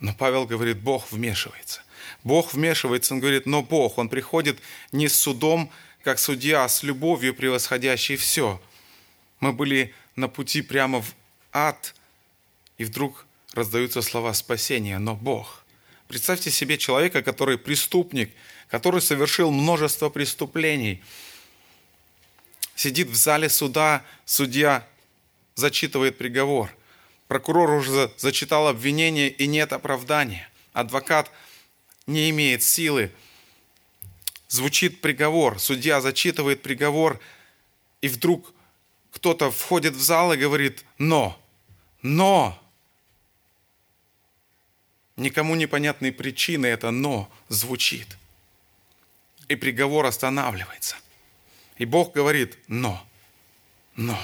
Но 0.00 0.12
Павел 0.12 0.44
говорит, 0.44 0.80
Бог 0.80 1.10
вмешивается. 1.12 1.82
Бог 2.24 2.52
вмешивается, 2.52 3.14
он 3.14 3.20
говорит, 3.20 3.46
но 3.46 3.62
Бог, 3.62 3.98
он 3.98 4.08
приходит 4.08 4.58
не 4.92 5.08
с 5.08 5.14
судом, 5.14 5.70
как 6.04 6.18
судья, 6.18 6.68
с 6.68 6.82
любовью, 6.82 7.34
превосходящей 7.34 8.16
все. 8.16 8.60
Мы 9.40 9.52
были 9.52 9.94
на 10.16 10.28
пути 10.28 10.60
прямо 10.60 11.00
в 11.00 11.14
ад, 11.50 11.94
и 12.76 12.84
вдруг 12.84 13.24
раздаются 13.54 14.02
слова 14.02 14.34
спасения, 14.34 14.98
но 14.98 15.16
Бог. 15.16 15.64
Представьте 16.06 16.50
себе 16.50 16.76
человека, 16.76 17.22
который 17.22 17.56
преступник, 17.56 18.30
который 18.68 19.00
совершил 19.00 19.50
множество 19.50 20.10
преступлений. 20.10 21.02
Сидит 22.74 23.08
в 23.08 23.14
зале 23.14 23.48
суда, 23.48 24.04
судья 24.26 24.86
зачитывает 25.54 26.18
приговор. 26.18 26.70
Прокурор 27.28 27.70
уже 27.70 28.12
зачитал 28.18 28.68
обвинение 28.68 29.30
и 29.30 29.46
нет 29.46 29.72
оправдания. 29.72 30.50
Адвокат 30.74 31.30
не 32.06 32.28
имеет 32.28 32.62
силы. 32.62 33.10
Звучит 34.54 35.00
приговор, 35.00 35.58
судья 35.58 36.00
зачитывает 36.00 36.62
приговор, 36.62 37.18
и 38.00 38.06
вдруг 38.06 38.54
кто-то 39.10 39.50
входит 39.50 39.94
в 39.94 40.00
зал 40.00 40.32
и 40.32 40.36
говорит 40.36 40.84
«но», 40.96 41.36
«но», 42.02 42.56
Никому 45.16 45.56
непонятные 45.56 46.12
причины 46.12 46.66
это 46.66 46.92
«но» 46.92 47.28
звучит. 47.48 48.16
И 49.48 49.56
приговор 49.56 50.06
останавливается. 50.06 50.94
И 51.76 51.84
Бог 51.84 52.12
говорит 52.12 52.56
«но, 52.68 53.04
но, 53.96 54.16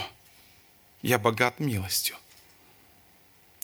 я 1.03 1.19
богат 1.19 1.59
милостью». 1.59 2.17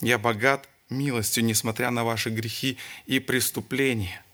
Я 0.01 0.19
богат 0.19 0.69
милостью, 0.91 1.45
несмотря 1.45 1.93
на 1.93 2.03
ваши 2.03 2.29
грехи 2.31 2.77
и 3.07 3.21
преступления. 3.21 4.26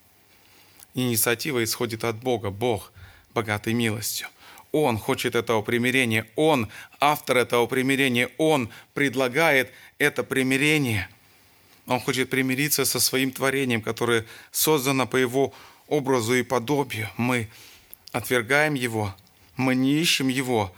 Инициатива 0.95 1.63
исходит 1.65 2.05
от 2.05 2.17
Бога. 2.17 2.51
Бог 2.51 2.93
богатый 3.35 3.73
милостью. 3.73 4.29
Он 4.73 4.99
хочет 4.99 5.35
этого 5.35 5.63
примирения. 5.63 6.27
Он 6.37 6.69
автор 7.01 7.39
этого 7.39 7.67
примирения. 7.67 8.31
Он 8.39 8.71
предлагает 8.95 9.71
это 9.99 10.23
примирение– 10.25 11.09
он 11.87 12.01
хочет 12.01 12.31
примириться 12.31 12.85
со 12.85 13.01
своим 13.01 13.33
творением, 13.33 13.83
которое 13.83 14.25
создано 14.51 15.07
по 15.07 15.17
Его 15.17 15.53
образу 15.89 16.35
и 16.35 16.43
подобию. 16.43 17.09
Мы 17.17 17.49
отвергаем 18.13 18.75
Его, 18.75 19.15
мы 19.57 19.75
не 19.75 19.95
ищем 20.01 20.29
Его. 20.29 20.73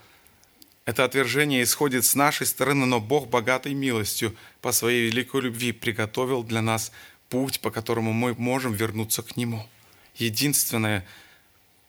Это 0.86 1.04
отвержение 1.04 1.62
исходит 1.62 2.04
с 2.04 2.14
нашей 2.14 2.46
стороны, 2.46 2.86
но 2.86 3.00
Бог, 3.00 3.28
богатой 3.28 3.74
милостью, 3.74 4.34
по 4.60 4.72
своей 4.72 5.06
великой 5.06 5.42
любви 5.42 5.72
приготовил 5.72 6.42
для 6.42 6.62
нас 6.62 6.90
путь, 7.28 7.60
по 7.60 7.70
которому 7.70 8.12
мы 8.12 8.34
можем 8.34 8.72
вернуться 8.72 9.22
к 9.22 9.36
Нему. 9.36 9.66
Единственная 10.16 11.06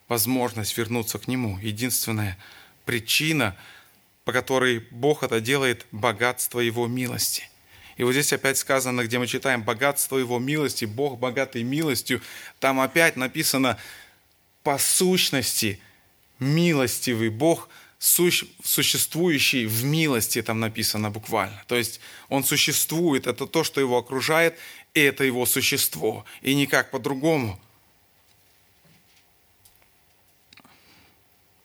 возможность 0.08 0.76
вернуться 0.76 1.18
к 1.18 1.28
Нему, 1.28 1.58
единственная 1.58 2.38
причина, 2.84 3.56
по 4.24 4.32
которой 4.32 4.80
Бог 4.90 5.22
это 5.22 5.40
делает, 5.40 5.86
богатство 5.92 6.60
Его 6.60 6.86
милости– 6.86 7.48
и 7.96 8.04
вот 8.04 8.12
здесь 8.12 8.32
опять 8.32 8.58
сказано, 8.58 9.04
где 9.04 9.18
мы 9.18 9.26
читаем 9.26 9.62
богатство 9.62 10.18
Его 10.18 10.38
милости, 10.38 10.84
Бог 10.84 11.18
богатый 11.18 11.62
милостью, 11.62 12.20
там 12.60 12.80
опять 12.80 13.16
написано 13.16 13.78
по 14.62 14.78
сущности 14.78 15.80
милостивый 16.38 17.30
Бог, 17.30 17.68
существующий 17.98 19.64
в 19.64 19.84
милости, 19.84 20.42
там 20.42 20.60
написано 20.60 21.10
буквально. 21.10 21.64
То 21.66 21.76
есть 21.76 22.00
Он 22.28 22.44
существует, 22.44 23.26
это 23.26 23.46
то, 23.46 23.64
что 23.64 23.80
Его 23.80 23.96
окружает, 23.96 24.58
и 24.92 25.00
это 25.00 25.24
Его 25.24 25.46
существо, 25.46 26.26
и 26.42 26.54
никак 26.54 26.90
по-другому. 26.90 27.58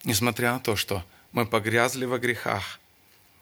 Несмотря 0.04 0.54
на 0.54 0.60
то, 0.60 0.76
что 0.76 1.04
мы 1.32 1.46
погрязли 1.46 2.06
во 2.06 2.18
грехах, 2.18 2.80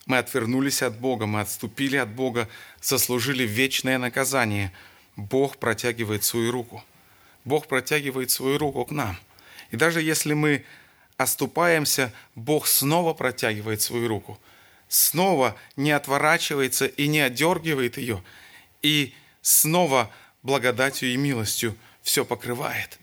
мы 0.05 0.17
отвернулись 0.17 0.81
от 0.81 0.97
Бога, 0.97 1.25
мы 1.25 1.41
отступили 1.41 1.95
от 1.95 2.09
Бога, 2.09 2.49
заслужили 2.81 3.43
вечное 3.43 3.97
наказание. 3.97 4.73
Бог 5.15 5.57
протягивает 5.57 6.23
свою 6.23 6.51
руку. 6.51 6.83
Бог 7.45 7.67
протягивает 7.67 8.31
свою 8.31 8.57
руку 8.57 8.85
к 8.85 8.91
нам. 8.91 9.17
И 9.71 9.77
даже 9.77 10.01
если 10.01 10.33
мы 10.33 10.65
оступаемся, 11.17 12.11
Бог 12.35 12.67
снова 12.67 13.13
протягивает 13.13 13.81
свою 13.81 14.07
руку. 14.07 14.39
Снова 14.87 15.55
не 15.75 15.91
отворачивается 15.91 16.87
и 16.87 17.07
не 17.07 17.19
отдергивает 17.19 17.97
ее. 17.97 18.23
И 18.81 19.13
снова 19.41 20.11
благодатью 20.41 21.13
и 21.13 21.17
милостью 21.17 21.75
все 22.01 22.25
покрывает. 22.25 22.97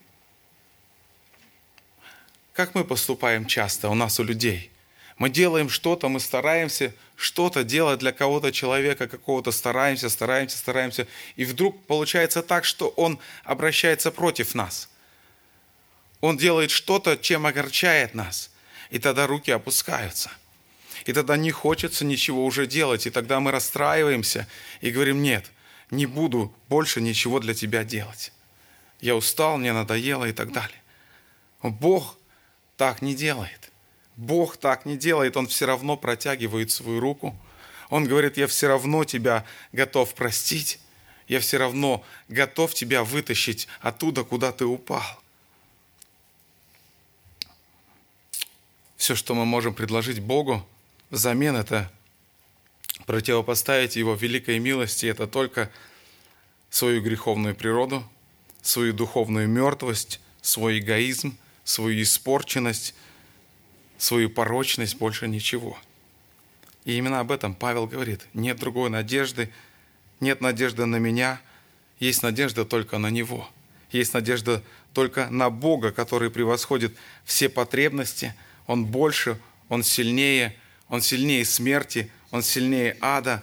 Как 2.56 2.74
мы 2.74 2.84
поступаем 2.84 3.46
часто 3.46 3.88
у 3.88 3.94
нас, 3.94 4.18
у 4.18 4.24
людей– 4.24 4.70
мы 5.18 5.30
делаем 5.30 5.70
что-то, 5.70 6.08
мы 6.08 6.20
стараемся 6.20 6.94
что-то 7.16 7.64
делать 7.64 8.00
для 8.00 8.12
кого-то 8.12 8.52
человека, 8.52 9.08
какого-то 9.08 9.50
стараемся, 9.50 10.10
стараемся, 10.10 10.58
стараемся. 10.58 11.06
И 11.36 11.46
вдруг 11.46 11.82
получается 11.86 12.42
так, 12.42 12.66
что 12.66 12.88
он 12.88 13.18
обращается 13.44 14.10
против 14.10 14.54
нас. 14.54 14.90
Он 16.20 16.36
делает 16.36 16.70
что-то, 16.70 17.16
чем 17.16 17.46
огорчает 17.46 18.14
нас. 18.14 18.50
И 18.90 18.98
тогда 18.98 19.26
руки 19.26 19.50
опускаются. 19.50 20.30
И 21.06 21.14
тогда 21.14 21.38
не 21.38 21.50
хочется 21.50 22.04
ничего 22.04 22.44
уже 22.44 22.66
делать. 22.66 23.06
И 23.06 23.10
тогда 23.10 23.40
мы 23.40 23.52
расстраиваемся 23.52 24.46
и 24.82 24.90
говорим, 24.90 25.22
нет, 25.22 25.50
не 25.90 26.04
буду 26.04 26.54
больше 26.68 27.00
ничего 27.00 27.40
для 27.40 27.54
тебя 27.54 27.84
делать. 27.84 28.32
Я 29.00 29.16
устал, 29.16 29.56
мне 29.56 29.72
надоело 29.72 30.26
и 30.26 30.32
так 30.32 30.52
далее. 30.52 30.82
Бог 31.62 32.18
так 32.76 33.02
не 33.02 33.14
делает. 33.14 33.72
Бог 34.16 34.56
так 34.56 34.86
не 34.86 34.96
делает, 34.96 35.36
Он 35.36 35.46
все 35.46 35.66
равно 35.66 35.96
протягивает 35.96 36.70
свою 36.70 37.00
руку. 37.00 37.36
Он 37.90 38.04
говорит, 38.06 38.36
я 38.36 38.46
все 38.46 38.68
равно 38.68 39.04
тебя 39.04 39.44
готов 39.72 40.14
простить, 40.14 40.80
я 41.28 41.40
все 41.40 41.58
равно 41.58 42.04
готов 42.28 42.74
тебя 42.74 43.04
вытащить 43.04 43.68
оттуда, 43.80 44.24
куда 44.24 44.52
ты 44.52 44.64
упал. 44.64 45.04
Все, 48.96 49.14
что 49.14 49.34
мы 49.34 49.44
можем 49.44 49.74
предложить 49.74 50.20
Богу 50.20 50.66
взамен, 51.10 51.54
это 51.54 51.92
противопоставить 53.04 53.96
Его 53.96 54.14
великой 54.14 54.58
милости, 54.58 55.06
это 55.06 55.26
только 55.26 55.70
свою 56.70 57.02
греховную 57.02 57.54
природу, 57.54 58.02
свою 58.62 58.92
духовную 58.92 59.48
мертвость, 59.48 60.20
свой 60.40 60.78
эгоизм, 60.78 61.36
свою 61.66 62.02
испорченность– 62.02 62.94
свою 63.98 64.30
порочность, 64.30 64.96
больше 64.96 65.28
ничего. 65.28 65.78
И 66.84 66.96
именно 66.96 67.20
об 67.20 67.32
этом 67.32 67.54
Павел 67.54 67.86
говорит. 67.86 68.26
Нет 68.34 68.58
другой 68.58 68.90
надежды, 68.90 69.50
нет 70.20 70.40
надежды 70.40 70.86
на 70.86 70.96
меня, 70.96 71.40
есть 71.98 72.22
надежда 72.22 72.64
только 72.64 72.98
на 72.98 73.10
Него. 73.10 73.48
Есть 73.90 74.14
надежда 74.14 74.62
только 74.92 75.28
на 75.30 75.50
Бога, 75.50 75.92
который 75.92 76.30
превосходит 76.30 76.94
все 77.24 77.48
потребности. 77.48 78.34
Он 78.66 78.84
больше, 78.84 79.38
Он 79.68 79.82
сильнее, 79.82 80.54
Он 80.88 81.00
сильнее 81.00 81.44
смерти, 81.44 82.10
Он 82.30 82.42
сильнее 82.42 82.96
ада. 83.00 83.42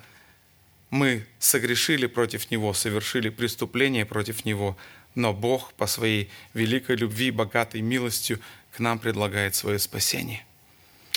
Мы 0.90 1.26
согрешили 1.40 2.06
против 2.06 2.52
Него, 2.52 2.74
совершили 2.74 3.30
преступление 3.30 4.06
против 4.06 4.46
Него, 4.46 4.78
но 5.16 5.34
Бог 5.34 5.74
по 5.74 5.88
своей 5.88 6.30
великой 6.54 6.96
любви, 6.96 7.32
богатой 7.32 7.82
милостью 7.82 8.40
к 8.72 8.80
нам 8.80 9.00
предлагает 9.00 9.56
свое 9.56 9.80
спасение. 9.80 10.46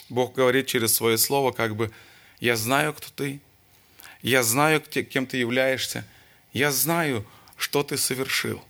Бог 0.09 0.35
говорит 0.35 0.67
через 0.67 0.95
свое 0.95 1.19
слово, 1.19 1.53
как 1.53 1.75
бы, 1.77 1.91
я 2.39 2.57
знаю, 2.57 2.93
кто 2.93 3.09
ты, 3.15 3.41
я 4.23 4.43
знаю, 4.43 4.81
кем 4.81 5.27
ты 5.27 5.39
являешься, 5.39 6.07
я 6.53 6.71
знаю, 6.71 7.27
что 7.57 7.83
ты 7.83 7.97
совершил, 7.97 8.63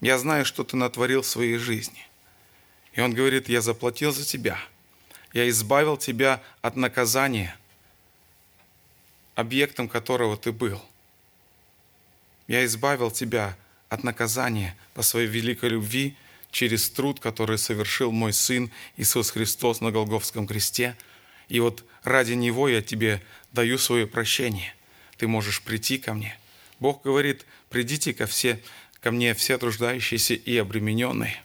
я 0.00 0.18
знаю, 0.18 0.44
что 0.44 0.64
ты 0.64 0.76
натворил 0.76 1.22
в 1.22 1.26
своей 1.26 1.56
жизни. 1.56 2.06
И 2.92 3.00
Он 3.00 3.12
говорит, 3.14 3.48
я 3.48 3.60
заплатил 3.60 4.12
за 4.12 4.24
тебя, 4.24 4.58
я 5.32 5.48
избавил 5.48 5.96
тебя 5.96 6.42
от 6.60 6.76
наказания, 6.76 7.56
объектом 9.34 9.88
которого 9.88 10.36
ты 10.36 10.52
был. 10.52 10.82
Я 12.46 12.64
избавил 12.64 13.10
тебя 13.10 13.46
от 13.46 13.69
наказания 14.04 14.76
по 14.94 15.02
своей 15.02 15.26
великой 15.26 15.70
любви– 15.70 16.16
через 16.50 16.90
труд, 16.90 17.20
который 17.20 17.58
совершил 17.58 18.12
мой 18.12 18.32
Сын 18.32 18.70
Иисус 18.96 19.30
Христос 19.30 19.80
на 19.80 19.90
Голговском 19.90 20.46
кресте. 20.46 20.96
И 21.48 21.60
вот 21.60 21.84
ради 22.02 22.32
Него 22.32 22.68
я 22.68 22.82
тебе 22.82 23.22
даю 23.52 23.78
свое 23.78 24.06
прощение. 24.06 24.74
Ты 25.16 25.28
можешь 25.28 25.62
прийти 25.62 25.98
ко 25.98 26.14
мне. 26.14 26.38
Бог 26.78 27.02
говорит, 27.02 27.44
придите 27.68 28.14
ко, 28.14 28.26
все, 28.26 28.60
ко 29.00 29.10
мне 29.10 29.34
все 29.34 29.58
труждающиеся 29.58 30.34
и 30.34 30.56
обремененные. 30.56 31.42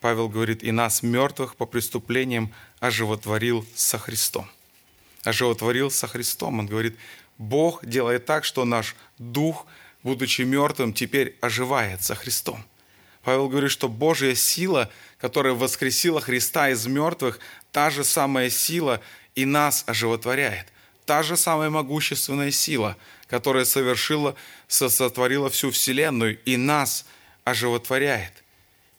Павел 0.00 0.28
говорит, 0.28 0.62
и 0.62 0.70
нас, 0.70 1.02
мертвых 1.02 1.56
по 1.56 1.64
преступлениям, 1.64 2.52
оживотворил 2.80 3.66
со 3.74 3.98
Христом. 3.98 4.50
Оживотворил 5.22 5.90
со 5.90 6.06
Христом. 6.06 6.58
Он 6.58 6.66
говорит, 6.66 6.96
Бог 7.38 7.84
делает 7.86 8.26
так, 8.26 8.44
что 8.44 8.66
наш 8.66 8.94
дух, 9.16 9.66
будучи 10.04 10.42
мертвым, 10.42 10.92
теперь 10.92 11.36
оживает 11.40 12.04
со 12.04 12.14
Христом. 12.14 12.64
Павел 13.24 13.48
говорит, 13.48 13.70
что 13.70 13.88
Божья 13.88 14.34
сила, 14.34 14.90
которая 15.18 15.54
воскресила 15.54 16.20
Христа 16.20 16.68
из 16.68 16.86
мертвых, 16.86 17.40
та 17.72 17.90
же 17.90 18.04
самая 18.04 18.50
сила 18.50 19.00
и 19.34 19.44
нас 19.46 19.82
оживотворяет. 19.86 20.66
Та 21.06 21.22
же 21.22 21.36
самая 21.36 21.70
могущественная 21.70 22.50
сила, 22.50 22.96
которая 23.26 23.64
совершила, 23.64 24.36
сотворила 24.68 25.50
всю 25.50 25.70
Вселенную 25.70 26.38
и 26.44 26.56
нас 26.56 27.06
оживотворяет. 27.44 28.44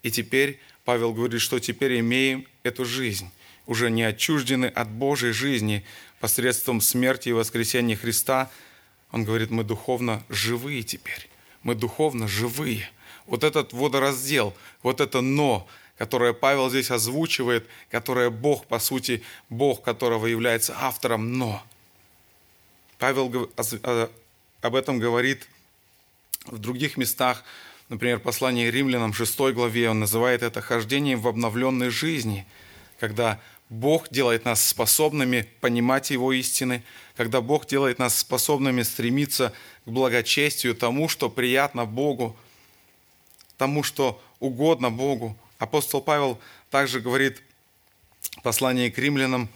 И 0.03 0.11
теперь 0.11 0.59
Павел 0.83 1.13
говорит, 1.13 1.41
что 1.41 1.59
теперь 1.59 1.99
имеем 1.99 2.47
эту 2.63 2.85
жизнь, 2.85 3.31
уже 3.65 3.89
не 3.89 4.03
отчуждены 4.03 4.67
от 4.67 4.89
Божьей 4.89 5.31
жизни 5.31 5.83
посредством 6.19 6.81
смерти 6.81 7.29
и 7.29 7.33
воскресения 7.33 7.95
Христа. 7.95 8.51
Он 9.15 9.23
говорит, 9.23 9.49
мы 9.49 9.63
духовно 9.63 10.21
живые 10.27 10.83
теперь. 10.83 11.29
Мы 11.63 11.73
духовно 11.73 12.27
живые. 12.27 12.89
Вот 13.27 13.45
этот 13.45 13.71
водораздел, 13.71 14.53
вот 14.83 14.99
это 14.99 15.21
«но», 15.21 15.65
которое 15.97 16.33
Павел 16.33 16.69
здесь 16.69 16.91
озвучивает, 16.91 17.65
которое 17.89 18.29
Бог, 18.29 18.65
по 18.65 18.77
сути, 18.77 19.23
Бог, 19.49 19.81
которого 19.83 20.25
является 20.25 20.75
автором 20.77 21.37
«но». 21.37 21.63
Павел 22.97 23.49
об 24.61 24.75
этом 24.75 24.99
говорит 24.99 25.47
в 26.47 26.57
других 26.57 26.97
местах, 26.97 27.45
например, 27.87 28.19
послание 28.19 28.69
римлянам 28.69 29.13
6 29.13 29.39
главе, 29.53 29.91
он 29.91 30.01
называет 30.01 30.43
это 30.43 30.59
хождением 30.59 31.21
в 31.21 31.29
обновленной 31.29 31.89
жизни, 31.89 32.45
когда 32.99 33.39
Бог 33.69 34.09
делает 34.09 34.45
нас 34.45 34.63
способными 34.63 35.47
понимать 35.59 36.11
Его 36.11 36.33
истины, 36.33 36.83
когда 37.15 37.41
Бог 37.41 37.65
делает 37.65 37.97
нас 37.97 38.17
способными 38.17 38.83
стремиться 38.83 39.53
к 39.85 39.89
благочестию, 39.89 40.75
тому, 40.75 41.09
что 41.09 41.29
приятно 41.29 41.85
Богу, 41.85 42.37
тому, 43.57 43.81
что 43.83 44.21
угодно 44.39 44.91
Богу. 44.91 45.35
Апостол 45.57 46.01
Павел 46.01 46.39
также 46.69 46.99
говорит 46.99 47.41
в 48.21 48.41
послании 48.41 48.89
к 48.89 48.97
римлянам 48.97 49.49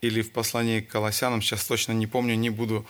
или 0.00 0.22
в 0.22 0.32
послании 0.32 0.80
к 0.80 0.88
колоссянам, 0.88 1.42
сейчас 1.42 1.64
точно 1.64 1.92
не 1.92 2.06
помню, 2.06 2.34
не 2.36 2.50
буду 2.50 2.86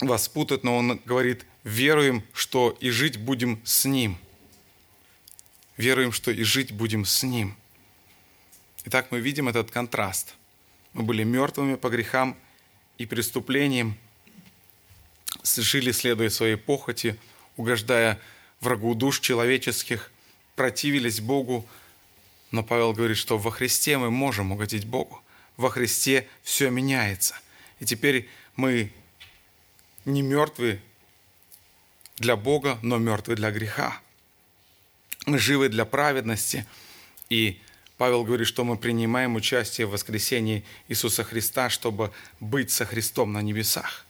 вас 0.00 0.28
путать, 0.28 0.64
но 0.64 0.76
он 0.76 1.00
говорит, 1.04 1.44
веруем, 1.64 2.22
что 2.32 2.76
и 2.80 2.90
жить 2.90 3.18
будем 3.18 3.60
с 3.64 3.84
Ним. 3.84 4.18
Веруем, 5.78 6.10
что 6.10 6.32
и 6.32 6.42
жить 6.42 6.72
будем 6.72 7.04
с 7.04 7.22
Ним. 7.22 7.56
Итак, 8.84 9.12
мы 9.12 9.20
видим 9.20 9.48
этот 9.48 9.70
контраст. 9.70 10.34
Мы 10.92 11.04
были 11.04 11.22
мертвыми 11.22 11.76
по 11.76 11.88
грехам 11.88 12.36
и 12.98 13.06
преступлениям, 13.06 13.96
жили, 15.44 15.92
следуя 15.92 16.30
своей 16.30 16.56
похоти, 16.56 17.16
угождая 17.56 18.20
врагу 18.60 18.94
душ 18.96 19.20
человеческих, 19.20 20.10
противились 20.56 21.20
Богу. 21.20 21.64
Но 22.50 22.64
Павел 22.64 22.92
говорит, 22.92 23.16
что 23.16 23.38
во 23.38 23.52
Христе 23.52 23.98
мы 23.98 24.10
можем 24.10 24.50
угодить 24.50 24.84
Богу. 24.84 25.22
Во 25.56 25.70
Христе 25.70 26.26
все 26.42 26.70
меняется. 26.70 27.38
И 27.78 27.84
теперь 27.84 28.28
мы 28.56 28.92
не 30.04 30.22
мертвы 30.22 30.80
для 32.16 32.34
Бога, 32.34 32.80
но 32.82 32.98
мертвы 32.98 33.36
для 33.36 33.52
греха. 33.52 34.00
Мы 35.28 35.38
живы 35.38 35.68
для 35.68 35.84
праведности. 35.84 36.64
И 37.28 37.60
Павел 37.98 38.24
говорит, 38.24 38.48
что 38.48 38.64
мы 38.64 38.78
принимаем 38.78 39.36
участие 39.36 39.86
в 39.86 39.90
воскресении 39.90 40.64
Иисуса 40.88 41.22
Христа, 41.22 41.68
чтобы 41.68 42.12
быть 42.40 42.70
со 42.70 42.86
Христом 42.86 43.34
на 43.34 43.42
небесах. 43.42 44.06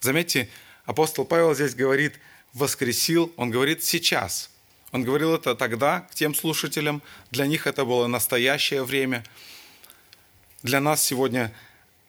Заметьте, 0.00 0.50
апостол 0.84 1.24
Павел 1.24 1.54
здесь 1.54 1.74
говорит 1.74 2.20
«воскресил», 2.52 3.32
он 3.38 3.50
говорит 3.50 3.82
«сейчас». 3.82 4.50
Он 4.92 5.04
говорил 5.04 5.34
это 5.34 5.54
тогда 5.54 6.00
к 6.00 6.14
тем 6.14 6.34
слушателям, 6.34 7.00
для 7.30 7.46
них 7.46 7.66
это 7.66 7.86
было 7.86 8.06
настоящее 8.06 8.84
время. 8.84 9.24
Для 10.62 10.80
нас 10.80 11.02
сегодня, 11.02 11.50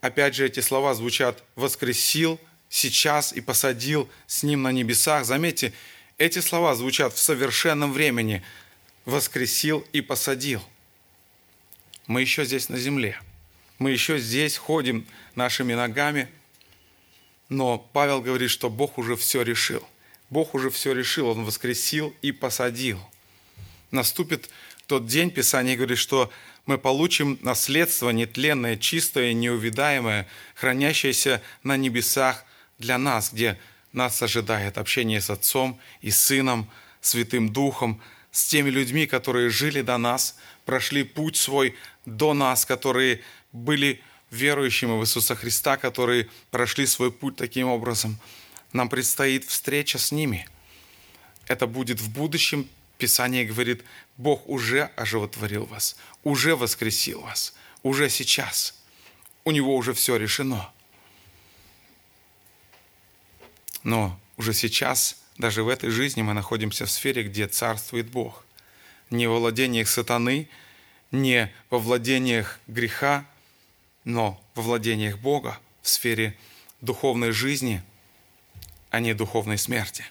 опять 0.01 0.35
же, 0.35 0.45
эти 0.45 0.59
слова 0.59 0.95
звучат 0.95 1.41
«воскресил», 1.55 2.41
«сейчас» 2.67 3.31
и 3.31 3.39
«посадил 3.39 4.09
с 4.27 4.43
ним 4.43 4.63
на 4.63 4.73
небесах». 4.73 5.23
Заметьте, 5.23 5.71
эти 6.21 6.39
слова 6.39 6.75
звучат 6.75 7.13
в 7.13 7.19
совершенном 7.19 7.93
времени 7.93 8.43
«воскресил 9.05 9.85
и 9.93 10.01
посадил». 10.01 10.61
Мы 12.07 12.21
еще 12.21 12.45
здесь 12.45 12.69
на 12.69 12.77
земле. 12.77 13.19
Мы 13.79 13.91
еще 13.91 14.19
здесь 14.19 14.57
ходим 14.57 15.05
нашими 15.35 15.73
ногами– 15.73 16.27
но 17.51 17.77
Павел 17.91 18.21
говорит, 18.21 18.49
что 18.49 18.69
Бог 18.69 18.97
уже 18.97 19.17
все 19.17 19.41
решил. 19.41 19.85
Бог 20.29 20.55
уже 20.55 20.69
все 20.69 20.93
решил, 20.93 21.27
Он 21.27 21.43
воскресил 21.43 22.15
и 22.21 22.31
посадил. 22.31 22.97
Наступит 23.91 24.49
тот 24.87 25.05
день, 25.05 25.31
Писание 25.31 25.75
говорит, 25.75 25.97
что 25.97 26.31
мы 26.65 26.77
получим 26.77 27.37
наследство 27.41 28.09
нетленное, 28.11 28.77
чистое, 28.77 29.33
неувидаемое, 29.33 30.29
хранящееся 30.55 31.41
на 31.61 31.75
небесах 31.75 32.45
для 32.79 32.97
нас, 32.97 33.33
где 33.33 33.59
нас 33.93 34.21
ожидает 34.21 34.77
общение 34.77 35.21
с 35.21 35.29
Отцом 35.29 35.79
и 36.01 36.11
Сыном, 36.11 36.69
Святым 37.01 37.51
Духом, 37.51 38.01
с 38.31 38.45
теми 38.45 38.69
людьми, 38.69 39.07
которые 39.07 39.49
жили 39.49 39.81
до 39.81 39.97
нас, 39.97 40.37
прошли 40.65 41.03
путь 41.03 41.35
свой 41.35 41.75
до 42.05 42.33
нас, 42.33 42.65
которые 42.65 43.21
были 43.51 44.01
верующими 44.29 44.97
в 44.97 45.03
Иисуса 45.03 45.35
Христа, 45.35 45.77
которые 45.77 46.29
прошли 46.49 46.85
свой 46.85 47.11
путь 47.11 47.35
таким 47.35 47.67
образом. 47.67 48.17
Нам 48.71 48.87
предстоит 48.87 49.43
встреча 49.43 49.97
с 49.97 50.11
ними. 50.11 50.47
Это 51.47 51.67
будет 51.67 51.99
в 51.99 52.09
будущем. 52.09 52.69
Писание 52.97 53.45
говорит, 53.45 53.83
Бог 54.15 54.47
уже 54.47 54.91
оживотворил 54.95 55.65
вас, 55.65 55.97
уже 56.23 56.55
воскресил 56.55 57.21
вас, 57.21 57.53
уже 57.83 58.09
сейчас. 58.09 58.75
У 59.43 59.51
Него 59.51 59.75
уже 59.75 59.93
все 59.93 60.15
решено. 60.17 60.71
Но 63.83 64.19
уже 64.37 64.53
сейчас, 64.53 65.17
даже 65.37 65.63
в 65.63 65.69
этой 65.69 65.89
жизни 65.89 66.21
мы 66.21 66.33
находимся 66.33 66.85
в 66.85 66.91
сфере, 66.91 67.23
где 67.23 67.47
царствует 67.47 68.09
Бог. 68.09 68.45
Не 69.09 69.27
во 69.27 69.39
владениях 69.39 69.87
сатаны, 69.87 70.49
не 71.11 71.51
во 71.69 71.79
владениях 71.79 72.59
греха, 72.67 73.25
но 74.03 74.41
во 74.55 74.63
владениях 74.63 75.17
Бога 75.19 75.59
в 75.81 75.89
сфере 75.89 76.37
духовной 76.79 77.31
жизни, 77.31 77.83
а 78.89 78.99
не 78.99 79.13
духовной 79.13 79.57
смерти. 79.57 80.05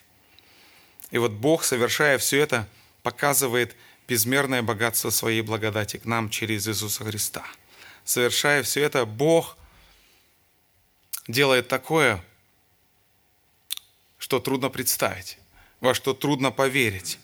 И 1.11 1.17
вот 1.17 1.31
Бог, 1.31 1.63
совершая 1.63 2.17
все 2.17 2.39
это, 2.39 2.67
показывает 3.03 3.75
безмерное 4.07 4.61
богатство 4.61 5.09
своей 5.09 5.41
благодати 5.41 5.97
к 5.97 6.05
нам 6.05 6.29
через 6.29 6.67
Иисуса 6.67 7.03
Христа. 7.03 7.45
Совершая 8.03 8.63
все 8.63 8.81
это, 8.83 9.05
Бог 9.05 9.57
делает 11.27 11.67
такое, 11.67 12.23
что 14.31 14.39
трудно 14.39 14.69
представить, 14.69 15.37
во 15.81 15.93
что 15.93 16.13
трудно 16.13 16.51
поверить. 16.51 17.19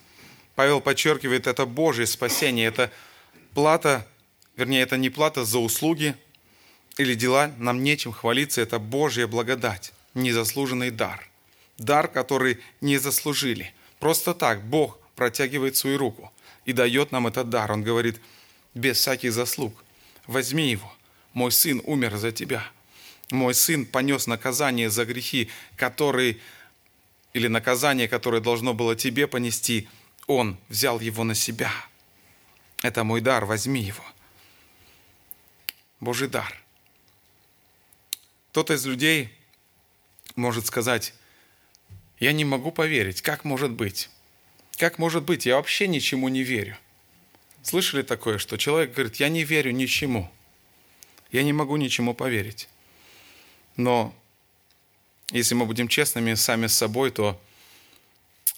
Павел 0.55 0.81
подчеркивает, 0.81 1.47
это 1.47 1.65
Божье 1.65 2.05
спасение, 2.05 2.67
это 2.67 2.91
плата, 3.53 4.05
вернее, 4.57 4.81
это 4.81 4.97
не 4.97 5.09
плата 5.09 5.45
за 5.45 5.59
услуги– 5.59 6.15
или 6.97 7.13
дела, 7.13 7.51
нам 7.57 7.83
нечем 7.83 8.11
хвалиться, 8.11 8.61
это 8.61 8.79
Божья 8.79 9.27
благодать, 9.27 9.93
незаслуженный 10.15 10.89
дар. 10.89 11.29
Дар, 11.77 12.07
который 12.07 12.59
не 12.81 12.97
заслужили. 12.97 13.71
Просто 13.99 14.33
так 14.33 14.63
Бог 14.63 14.99
протягивает 15.15 15.75
свою 15.75 15.99
руку 15.99 16.31
и 16.65 16.73
дает 16.73 17.11
нам 17.11 17.27
этот 17.27 17.49
дар. 17.49 17.71
Он 17.71 17.83
говорит, 17.83 18.19
без 18.73 18.97
всяких 18.97 19.31
заслуг, 19.31 19.83
возьми 20.25 20.71
его. 20.71 20.91
Мой 21.33 21.51
сын 21.51 21.81
умер 21.85 22.17
за 22.17 22.31
тебя. 22.31 22.63
Мой 23.29 23.53
сын 23.53 23.85
понес 23.85 24.25
наказание 24.25 24.89
за 24.89 25.05
грехи, 25.05 25.49
которые, 25.75 26.39
или 27.37 27.47
наказание, 27.47 28.07
которое 28.07 28.41
должно 28.41 28.73
было 28.73 28.95
тебе 28.95 29.27
понести, 29.27 29.87
он 30.27 30.57
взял 30.69 30.99
его 30.99 31.23
на 31.23 31.35
себя. 31.35 31.71
Это 32.83 33.03
мой 33.03 33.21
дар, 33.21 33.45
возьми 33.45 33.81
его. 33.81 34.03
Божий 35.99 36.27
дар– 36.27 36.61
кто-то 38.57 38.73
из 38.73 38.87
людей 38.87 39.29
может 40.35 40.65
сказать, 40.65 41.13
я 42.19 42.31
не 42.31 42.43
могу 42.43 42.71
поверить, 42.71 43.21
как 43.21 43.45
может 43.45 43.69
быть? 43.69 44.09
Как 44.77 44.97
может 44.97 45.25
быть? 45.25 45.45
Я 45.45 45.57
вообще 45.57 45.87
ничему 45.87 46.27
не 46.27 46.41
верю. 46.41 46.75
Слышали 47.61 48.01
такое, 48.01 48.39
что 48.39 48.57
человек 48.57 48.95
говорит, 48.95 49.17
я 49.17 49.29
не 49.29 49.43
верю 49.43 49.73
ничему. 49.73 50.27
Я 51.31 51.43
не 51.43 51.53
могу 51.53 51.77
ничему 51.77 52.15
поверить. 52.15 52.67
Но 53.75 54.11
если 55.31 55.55
мы 55.55 55.65
будем 55.65 55.87
честными 55.87 56.33
сами 56.35 56.67
с 56.67 56.73
собой, 56.73 57.11
то 57.11 57.39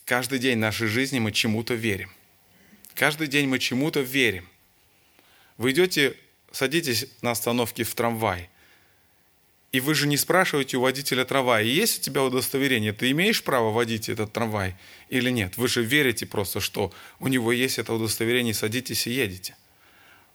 Каждый 0.10 0.40
день 0.40 0.58
нашей 0.58 0.88
жизни 0.88 1.20
мы 1.20 1.32
чему-то 1.32 1.76
верим. 1.76 2.10
Каждый 2.96 3.28
день 3.28 3.48
мы 3.48 3.60
чему-то 3.60 4.00
верим. 4.00 4.50
Вы 5.58 5.70
идете, 5.70 6.16
садитесь 6.52 7.06
на 7.22 7.30
остановке 7.30 7.84
в 7.84 7.94
трамвай, 7.94 8.50
и 9.72 9.80
вы 9.80 9.94
же 9.94 10.08
не 10.08 10.18
спрашиваете 10.18 10.78
у 10.78 10.82
водителя 10.82 11.26
трамвая, 11.26 11.64
есть 11.64 12.00
у 12.00 12.02
тебя 12.02 12.24
удостоверение, 12.24 12.92
ты 12.92 13.12
имеешь 13.12 13.44
право 13.44 13.70
водить 13.70 14.10
этот 14.10 14.34
трамвай 14.34 14.76
или 15.10 15.30
нет? 15.30 15.58
Вы 15.58 15.68
же 15.68 15.84
верите 15.84 16.26
просто, 16.26 16.60
что 16.60 16.92
у 17.20 17.28
него 17.28 17.52
есть 17.52 17.78
это 17.78 17.94
удостоверение, 17.94 18.56
садитесь 18.56 19.06
и 19.06 19.12
едете. 19.12 19.56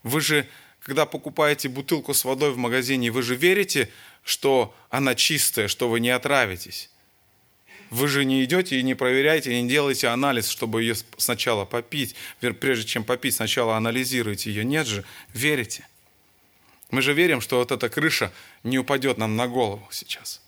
Вы 0.05 0.20
же, 0.20 0.47
когда 0.85 1.07
покупаете 1.07 1.70
бутылку 1.70 2.12
с 2.12 2.24
водой 2.24 2.53
в 2.53 2.59
магазине, 2.59 3.11
вы 3.11 3.22
же 3.22 3.37
верите, 3.37 3.89
что 4.22 4.74
она 4.91 5.14
чистая, 5.14 5.66
что 5.66 5.89
вы 5.89 5.99
не 5.99 6.11
отравитесь. 6.11 6.91
Вы 7.89 8.07
же 8.07 8.26
не 8.26 8.45
идете 8.45 8.78
и 8.78 8.82
не 8.82 8.95
проверяете, 8.95 9.62
не 9.62 9.66
делаете 9.68 10.09
анализ, 10.09 10.49
чтобы 10.49 10.82
ее 10.82 10.95
сначала 11.16 11.64
попить. 11.64 12.14
Прежде 12.61 12.87
чем 12.87 13.03
попить, 13.03 13.35
сначала 13.35 13.76
анализируете 13.76 14.51
ее. 14.51 14.62
Нет 14.62 14.87
же, 14.87 15.05
верите. 15.32 15.87
Мы 16.91 17.01
же 17.01 17.14
верим, 17.14 17.41
что 17.41 17.59
вот 17.59 17.72
эта 17.72 17.89
крыша 17.89 18.30
не 18.62 18.78
упадет 18.78 19.16
нам 19.16 19.37
на 19.37 19.49
голову 19.49 19.89
сейчас. 19.91 20.43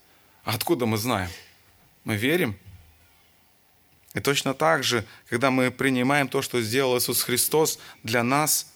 А 0.45 0.55
откуда 0.55 0.85
мы 0.85 0.99
знаем? 0.99 1.31
Мы 2.05 2.17
верим. 2.17 2.59
И 4.13 4.21
точно 4.21 4.53
так 4.53 4.85
же, 4.85 5.07
когда 5.31 5.51
мы 5.51 5.71
принимаем 5.71 6.29
то, 6.29 6.43
что 6.43 6.61
сделал 6.61 6.99
Иисус 6.99 7.23
Христос 7.23 7.79
для 8.03 8.23
нас, 8.23 8.76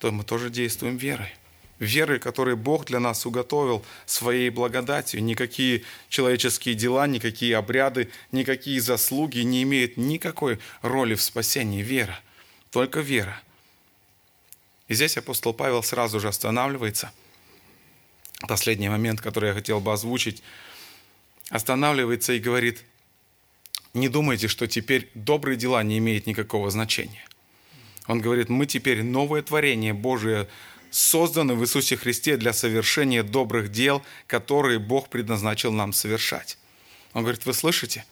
то 0.00 0.10
мы 0.10 0.24
тоже 0.24 0.50
действуем 0.50 0.96
верой 0.96 1.32
веры, 1.80 2.18
которую 2.18 2.56
Бог 2.56 2.84
для 2.84 3.00
нас 3.00 3.26
уготовил 3.26 3.84
своей 4.06 4.50
благодатью. 4.50 5.24
Никакие 5.24 5.82
человеческие 6.08 6.74
дела, 6.74 7.06
никакие 7.06 7.56
обряды, 7.56 8.10
никакие 8.30 8.80
заслуги 8.80 9.40
не 9.40 9.62
имеют 9.64 9.96
никакой 9.96 10.60
роли 10.82 11.14
в 11.14 11.22
спасении. 11.22 11.82
Вера, 11.82 12.20
только 12.70 13.00
вера. 13.00 13.40
И 14.88 14.94
здесь 14.94 15.16
апостол 15.16 15.54
Павел 15.54 15.82
сразу 15.82 16.20
же 16.20 16.28
останавливается. 16.28 17.12
Последний 18.46 18.88
момент, 18.88 19.20
который 19.20 19.48
я 19.48 19.54
хотел 19.54 19.80
бы 19.80 19.92
озвучить, 19.92 20.42
останавливается 21.48 22.34
и 22.34 22.40
говорит, 22.40 22.84
не 23.94 24.08
думайте, 24.08 24.48
что 24.48 24.66
теперь 24.66 25.08
добрые 25.14 25.56
дела 25.56 25.82
не 25.82 25.98
имеют 25.98 26.26
никакого 26.26 26.70
значения. 26.70 27.24
Он 28.10 28.20
говорит, 28.20 28.48
мы 28.48 28.66
теперь 28.66 29.04
новое 29.04 29.40
творение 29.40 29.94
Божие 29.94 30.48
созданы 30.90 31.54
в 31.54 31.62
Иисусе 31.62 31.96
Христе 31.96 32.36
для 32.36 32.52
совершения 32.52 33.22
добрых 33.22 33.70
дел, 33.70 34.02
которые 34.26 34.80
Бог 34.80 35.08
предназначил 35.10 35.70
нам 35.70 35.92
совершать. 35.92 36.58
Он 37.12 37.22
говорит, 37.22 37.46
вы 37.46 37.54
слышите? 37.54 38.04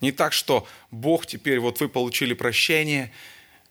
Не 0.00 0.10
так, 0.10 0.32
что 0.32 0.66
Бог 0.90 1.26
теперь, 1.26 1.60
вот 1.60 1.78
вы 1.78 1.88
получили 1.88 2.34
прощение, 2.34 3.12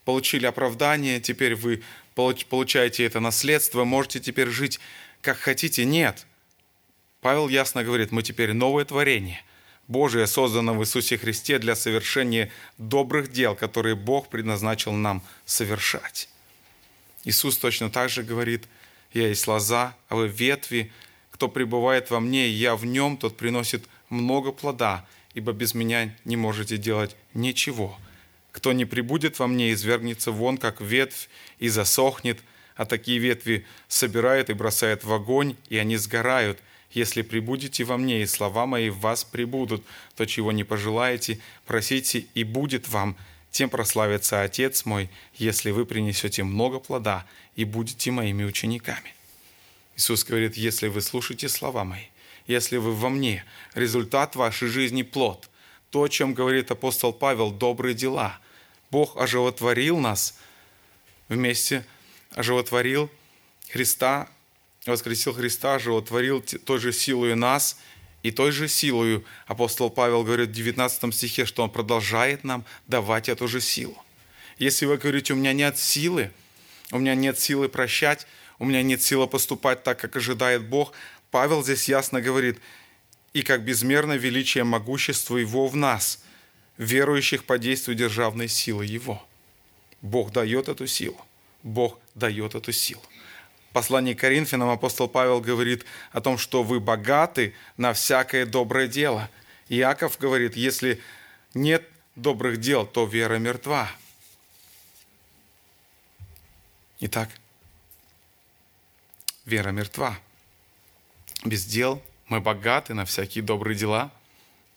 получили 0.06 0.46
оправдание, 0.46 1.20
теперь 1.20 1.54
вы 1.54 1.84
получаете 2.16 3.04
это 3.04 3.20
наследство, 3.20 3.84
можете 3.84 4.22
теперь 4.22 4.48
жить 4.48 4.80
как 5.20 5.38
хотите. 5.38 5.84
Нет. 5.84 6.26
Павел 7.20 7.50
ясно 7.50 7.84
говорит, 7.84 8.14
мы 8.14 8.24
теперь 8.24 8.54
новое 8.54 8.86
творение. 8.86 9.44
Божие 9.88 10.28
создано 10.28 10.74
в 10.74 10.82
Иисусе 10.82 11.18
Христе 11.18 11.60
для 11.60 11.76
совершения 11.76 12.52
добрых 12.78 13.32
дел, 13.32 13.56
которые 13.56 13.96
Бог 13.96 14.30
предназначил 14.30 14.94
нам 14.94 15.22
совершать. 15.46 16.30
Иисус 17.26 17.58
точно 17.58 17.90
так 17.90 18.10
же 18.10 18.24
говорит, 18.24 18.66
«Я 19.14 19.28
есть 19.28 19.48
лоза, 19.48 19.96
а 20.10 20.16
вы 20.16 20.28
ветви. 20.28 20.92
Кто 21.32 21.48
пребывает 21.48 22.10
во 22.10 22.20
мне, 22.20 22.48
и 22.48 22.52
я 22.52 22.76
в 22.76 22.86
нем, 22.86 23.18
тот 23.18 23.38
приносит 23.38 23.84
много 24.10 24.52
плода, 24.52 25.06
ибо 25.34 25.52
без 25.52 25.74
меня 25.74 26.16
не 26.26 26.36
можете 26.36 26.78
делать 26.78 27.16
ничего. 27.34 27.98
Кто 28.52 28.72
не 28.72 28.86
прибудет 28.86 29.40
во 29.40 29.48
мне, 29.48 29.74
извергнется 29.74 30.32
вон, 30.32 30.58
как 30.58 30.80
ветвь, 30.80 31.28
и 31.60 31.70
засохнет, 31.70 32.40
а 32.76 32.86
такие 32.86 33.20
ветви 33.20 33.66
собирают 33.88 34.50
и 34.50 34.54
бросают 34.54 35.04
в 35.04 35.12
огонь, 35.12 35.56
и 35.70 35.78
они 35.78 35.98
сгорают. 35.98 36.60
Если 36.94 37.24
прибудете 37.24 37.84
во 37.84 37.98
мне, 37.98 38.22
и 38.22 38.28
слова 38.28 38.66
мои 38.68 38.90
в 38.90 39.00
вас 39.00 39.24
прибудут, 39.24 39.84
то, 40.16 40.26
чего 40.26 40.52
не 40.52 40.64
пожелаете, 40.64 41.40
просите, 41.66 42.28
и 42.36 42.44
будет 42.44 42.88
вам, 42.88 43.18
тем 43.52 43.70
прославится 43.70 44.44
Отец 44.44 44.86
мой, 44.86 45.10
если 45.36 45.72
вы 45.72 45.86
принесете 45.86 46.44
много 46.44 46.80
плода 46.80 47.26
и 47.56 47.66
будете 47.66 48.12
моими 48.12 48.44
учениками. 48.44 49.16
Иисус 49.96 50.24
говорит, 50.24 50.56
если 50.56 50.88
вы 50.88 51.02
слушаете 51.02 51.50
слова 51.50 51.84
мои, 51.84 52.06
если 52.48 52.78
вы 52.78 52.94
во 52.94 53.10
мне, 53.10 53.44
результат 53.74 54.36
вашей 54.36 54.68
жизни– 54.68 55.02
плод. 55.04 55.50
То, 55.90 56.04
о 56.04 56.10
чем 56.10 56.34
говорит 56.34 56.72
апостол 56.72 57.14
Павел, 57.14 57.52
добрые 57.52 57.94
дела. 57.94 58.40
Бог 58.90 59.18
оживотворил 59.18 60.00
нас 60.00 60.38
вместе, 61.30 61.86
оживотворил 62.32 63.10
Христа, 63.70 64.28
воскресил 64.86 65.34
Христа, 65.34 65.76
оживотворил 65.76 66.42
той 66.42 66.80
же 66.80 66.92
силой 66.92 67.36
нас– 67.36 67.78
и 68.24 68.32
той 68.32 68.52
же 68.52 68.70
силою 68.70 69.24
апостол 69.46 69.90
Павел 69.90 70.24
говорит 70.24 70.50
в 70.50 70.54
19 70.54 71.14
стихе, 71.14 71.46
что 71.46 71.62
он 71.62 71.70
продолжает 71.70 72.46
нам 72.46 72.66
давать 72.88 73.30
эту 73.30 73.48
же 73.50 73.60
силу. 73.60 74.02
Если 74.58 74.86
вы 74.86 74.98
говорите, 74.98 75.34
у 75.34 75.36
меня 75.36 75.52
нет 75.52 75.78
силы, 75.78 76.32
у 76.92 77.00
меня 77.00 77.16
нет 77.16 77.38
силы 77.38 77.68
прощать, 77.68 78.26
у 78.60 78.66
меня 78.66 78.82
нет 78.82 79.02
силы 79.02 79.28
поступать 79.28 79.84
так, 79.84 80.00
как 80.00 80.16
ожидает 80.16 80.66
Бог, 80.66 80.94
Павел 81.32 81.64
здесь 81.64 81.90
ясно 81.90 82.22
говорит, 82.22 82.60
и 83.34 83.42
как 83.42 83.64
безмерно 83.64 84.14
величие 84.14 84.64
могущества 84.64 85.38
Его 85.38 85.68
в 85.68 85.76
нас, 85.76 86.24
верующих 86.78 87.44
по 87.44 87.58
действию 87.58 87.98
державной 87.98 88.48
силы 88.48 88.86
Его. 88.86 89.22
Бог 90.02 90.32
дает 90.32 90.70
эту 90.70 90.88
силу. 90.88 91.20
Бог 91.64 92.00
дает 92.14 92.56
эту 92.56 92.72
силу 92.72 93.02
послании 93.74 94.14
к 94.14 94.20
Коринфянам 94.20 94.70
апостол 94.70 95.08
Павел 95.08 95.42
говорит 95.42 95.86
о 96.12 96.22
том, 96.22 96.38
что 96.38 96.64
вы 96.64 96.80
богаты 96.80 97.54
на 97.76 97.94
всякое 97.94 98.46
доброе 98.46 98.88
дело. 98.88 99.30
Иаков 99.68 100.18
говорит, 100.20 100.56
если 100.56 101.02
нет 101.54 101.88
добрых 102.16 102.60
дел, 102.60 102.86
то 102.86 103.06
вера 103.06 103.38
мертва. 103.38 103.90
Итак, 107.00 107.30
вера 109.46 109.72
мертва. 109.72 110.18
Без 111.44 111.66
дел 111.66 112.02
мы 112.28 112.40
богаты 112.40 112.94
на 112.94 113.06
всякие 113.06 113.44
добрые 113.44 113.78
дела. 113.78 114.12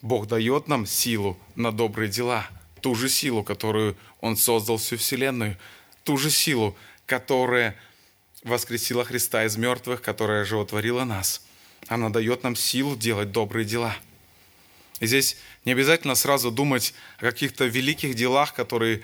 Бог 0.02 0.26
дает 0.26 0.68
нам 0.68 0.86
силу 0.86 1.38
на 1.54 1.70
добрые 1.70 2.10
дела. 2.10 2.46
Ту 2.80 2.94
же 2.94 3.08
силу, 3.08 3.44
которую 3.44 3.96
Он 4.20 4.36
создал 4.36 4.78
всю 4.78 4.96
Вселенную. 4.96 5.56
Ту 6.04 6.16
же 6.16 6.30
силу, 6.30 6.76
которая 7.06 7.76
воскресила 8.46 9.04
Христа 9.04 9.44
из 9.44 9.56
мертвых, 9.56 10.00
которая 10.00 10.44
животворила 10.44 11.04
нас. 11.04 11.42
Она 11.88 12.10
дает 12.10 12.42
нам 12.42 12.56
силу 12.56 12.96
делать 12.96 13.32
добрые 13.32 13.64
дела. 13.64 13.96
И 15.00 15.06
здесь 15.06 15.36
не 15.64 15.72
обязательно 15.72 16.14
сразу 16.14 16.50
думать 16.50 16.94
о 17.18 17.22
каких-то 17.22 17.64
великих 17.66 18.14
делах, 18.14 18.54
которые 18.54 19.02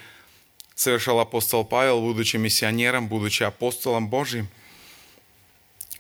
совершал 0.75 1.21
апостол 1.21 1.65
Павел, 1.65 2.01
будучи 2.01 2.37
миссионером, 2.37 3.09
будучи 3.09 3.43
апостолом 3.43 4.09
Божьим. 4.09 4.49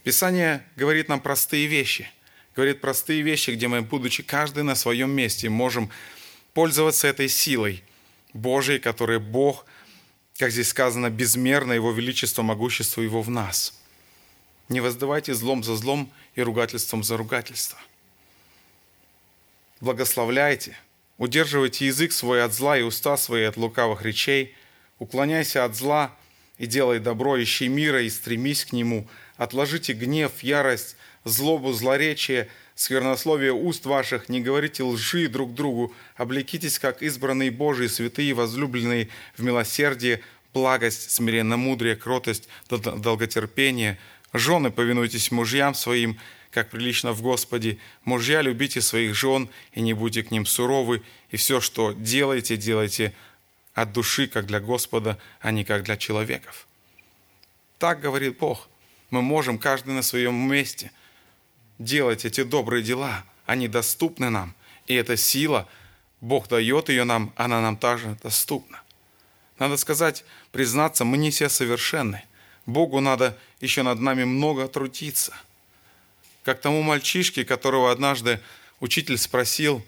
Писание 0.03 0.64
говорит 0.76 1.09
нам 1.09 1.20
простые 1.20 1.66
вещи. 1.66 2.09
Говорит 2.57 2.80
простые 2.80 3.22
вещи, 3.22 3.51
где 3.51 3.68
мы, 3.68 3.82
будучи 3.82 4.22
каждый 4.22 4.62
на 4.62 4.74
своем 4.74 5.11
месте, 5.11 5.49
можем 5.49 5.90
пользоваться 6.55 7.09
этой 7.09 7.28
силой 7.28 7.82
Божией, 8.32 8.78
которую 8.78 9.20
Бог– 9.20 9.66
как 10.43 10.51
здесь 10.51 10.70
сказано, 10.70 11.09
безмерно 11.09 11.72
Его 11.72 11.93
величество, 11.93 12.43
могущество 12.43 13.01
Его 13.01 13.22
в 13.22 13.30
нас. 13.30 13.80
Не 14.68 14.80
воздавайте 14.80 15.34
злом 15.34 15.62
за 15.62 15.76
злом 15.76 16.12
и 16.34 16.43
ругательством 16.43 17.05
за 17.05 17.16
ругательство. 17.16 17.78
Благословляйте, 19.80 20.76
удерживайте 21.16 21.86
язык 21.86 22.11
свой 22.11 22.43
от 22.43 22.53
зла 22.55 22.76
и 22.76 22.82
уста 22.82 23.16
свои 23.16 23.45
от 23.45 23.57
лукавых 23.57 24.03
речей, 24.03 24.57
уклоняйся 24.99 25.64
от 25.64 25.76
зла 25.76 26.12
и 26.59 26.66
делай 26.66 26.99
добро, 26.99 27.40
ищи 27.40 27.68
мира 27.68 28.03
и 28.03 28.11
стремись 28.11 28.64
к 28.64 28.72
нему, 28.72 29.07
отложите 29.36 29.93
гнев, 29.93 30.43
ярость, 30.43 30.97
злобу, 31.22 31.72
злоречие– 31.72 32.49
сквернословие 32.83 33.53
уст 33.53 33.87
ваших, 33.87 34.28
не 34.28 34.41
говорите 34.41 34.83
лжи 34.83 35.28
друг 35.28 35.55
другу, 35.55 35.95
облекитесь, 36.16 36.80
как 36.80 37.01
избранные 37.01 37.53
Божии, 37.53 37.87
святые, 37.87 38.35
возлюбленные 38.35 39.09
в 39.37 39.43
милосердие, 39.45 40.20
благость, 40.53 41.12
смиренно 41.12 41.57
мудрее, 41.57 41.95
кротость, 41.95 42.49
долготерпение. 42.68 43.99
Жены, 44.33 44.72
повинуйтесь 44.72 45.30
мужьям 45.30 45.74
своим, 45.74 46.18
как 46.51 46.70
прилично 46.70 47.12
в 47.12 47.22
Господе. 47.22 47.78
Мужья, 48.05 48.43
любите 48.43 48.80
своих 48.80 49.14
жен 49.14 49.49
и 49.74 49.80
не 49.80 49.95
будьте 49.95 50.24
к 50.24 50.33
ним 50.33 50.45
суровы. 50.45 51.03
И 51.30 51.37
все, 51.37 51.61
что 51.61 51.93
делаете, 51.93 52.57
делайте 52.57 53.14
от 53.74 53.93
души, 53.93 54.26
как 54.26 54.47
для 54.47 54.59
Господа, 54.59 55.18
а 55.41 55.53
не 55.53 55.64
как 55.64 55.85
для 55.85 55.97
человеков. 55.97 56.66
Так 57.78 58.01
говорит 58.01 58.39
Бог. 58.39 58.68
Мы 59.11 59.22
можем 59.22 59.59
каждый 59.59 59.95
на 59.95 60.03
своем 60.03 60.35
месте– 60.35 60.91
делать 61.79 62.25
эти 62.25 62.43
добрые 62.43 62.83
дела. 62.83 63.25
Они 63.47 63.68
доступны 63.68 64.31
нам. 64.31 64.55
И 64.87 64.95
эта 64.95 65.16
сила 65.16 65.68
Бог 66.20 66.49
дает 66.49 66.89
ее 66.89 67.05
нам, 67.05 67.33
она 67.37 67.61
нам 67.61 67.77
также 67.77 68.16
доступна. 68.23 68.81
Надо 69.59 69.77
сказать, 69.77 70.25
признаться, 70.51 71.05
мы 71.05 71.16
не 71.16 71.31
все 71.31 71.49
совершенны. 71.49 72.23
Богу 72.66 73.01
надо 73.01 73.39
еще 73.61 73.83
над 73.83 74.01
нами 74.01 74.25
много 74.25 74.68
трудиться. 74.68 75.35
Как 76.45 76.61
тому 76.61 76.83
мальчишке, 76.83 77.45
которого 77.45 77.91
однажды 77.91 78.41
учитель 78.81 79.18
спросил, 79.18 79.85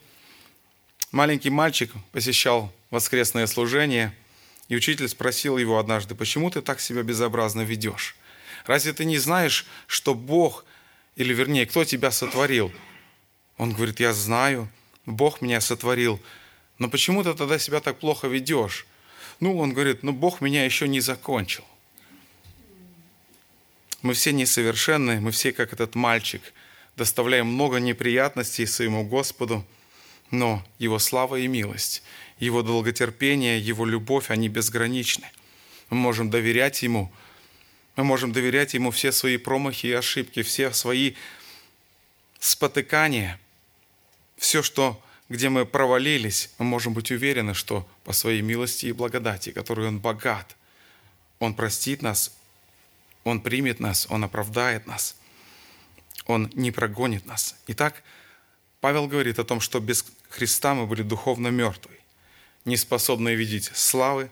маленький 1.10 1.50
мальчик 1.50 1.92
посещал 2.12 2.72
воскресное 2.90 3.46
служение, 3.46 4.14
и 4.68 4.76
учитель 4.76 5.08
спросил 5.08 5.58
его 5.58 5.78
однажды, 5.78 6.14
почему 6.14 6.50
ты 6.50 6.62
так 6.62 6.80
себя 6.80 7.02
безобразно 7.02 7.62
ведешь? 7.62 8.16
Разве 8.66 8.92
ты 8.92 9.04
не 9.04 9.18
знаешь, 9.18 9.66
что 9.86 10.14
Бог, 10.14 10.64
или 11.16 11.32
вернее, 11.32 11.66
кто 11.66 11.84
тебя 11.84 12.10
сотворил? 12.10 12.72
Он 13.56 13.72
говорит, 13.72 14.00
я 14.00 14.12
знаю, 14.12 14.68
Бог 15.06 15.40
меня 15.40 15.60
сотворил, 15.60 16.20
но 16.78 16.88
почему 16.88 17.22
ты 17.22 17.34
тогда 17.34 17.58
себя 17.58 17.80
так 17.80 17.98
плохо 17.98 18.26
ведешь? 18.26 18.86
Ну, 19.40 19.58
он 19.58 19.72
говорит, 19.72 20.02
ну 20.02 20.12
Бог 20.12 20.40
меня 20.40 20.64
еще 20.64 20.88
не 20.88 21.00
закончил. 21.00 21.64
Мы 24.02 24.14
все 24.14 24.32
несовершенны, 24.32 25.20
мы 25.20 25.30
все, 25.30 25.52
как 25.52 25.72
этот 25.72 25.94
мальчик, 25.94 26.42
доставляем 26.96 27.46
много 27.46 27.78
неприятностей 27.78 28.66
своему 28.66 29.04
Господу, 29.04 29.64
но 30.30 30.64
Его 30.78 30.98
слава 30.98 31.36
и 31.36 31.46
милость, 31.46 32.02
Его 32.38 32.62
долготерпение, 32.62 33.58
Его 33.60 33.86
любовь, 33.86 34.30
они 34.30 34.48
безграничны. 34.48 35.26
Мы 35.90 35.96
можем 35.96 36.28
доверять 36.28 36.82
Ему, 36.82 37.12
мы 37.96 38.04
можем 38.04 38.32
доверять 38.32 38.74
Ему 38.74 38.90
все 38.90 39.12
свои 39.12 39.36
промахи 39.36 39.86
и 39.86 39.92
ошибки, 39.92 40.42
все 40.42 40.72
свои 40.72 41.14
спотыкания, 42.40 43.40
все, 44.36 44.62
что 44.62 45.00
где 45.28 45.48
мы 45.48 45.64
провалились, 45.64 46.50
мы 46.58 46.66
можем 46.66 46.92
быть 46.92 47.10
уверены, 47.10 47.54
что 47.54 47.88
по 48.04 48.12
своей 48.12 48.42
милости 48.42 48.86
и 48.86 48.92
благодати, 48.92 49.52
которой 49.52 49.88
Он 49.88 49.98
богат, 49.98 50.56
Он 51.38 51.54
простит 51.54 52.02
нас, 52.02 52.36
Он 53.24 53.40
примет 53.40 53.80
нас, 53.80 54.06
Он 54.10 54.24
оправдает 54.24 54.86
нас, 54.86 55.16
Он 56.26 56.50
не 56.54 56.70
прогонит 56.70 57.26
нас. 57.26 57.56
Итак, 57.68 58.02
Павел 58.80 59.06
говорит 59.06 59.38
о 59.38 59.44
том, 59.44 59.60
что 59.60 59.80
без 59.80 60.04
Христа 60.28 60.74
мы 60.74 60.86
были 60.86 61.02
духовно 61.02 61.48
мертвы, 61.48 61.98
не 62.64 62.76
способны 62.76 63.34
видеть 63.34 63.70
славы 63.74 64.30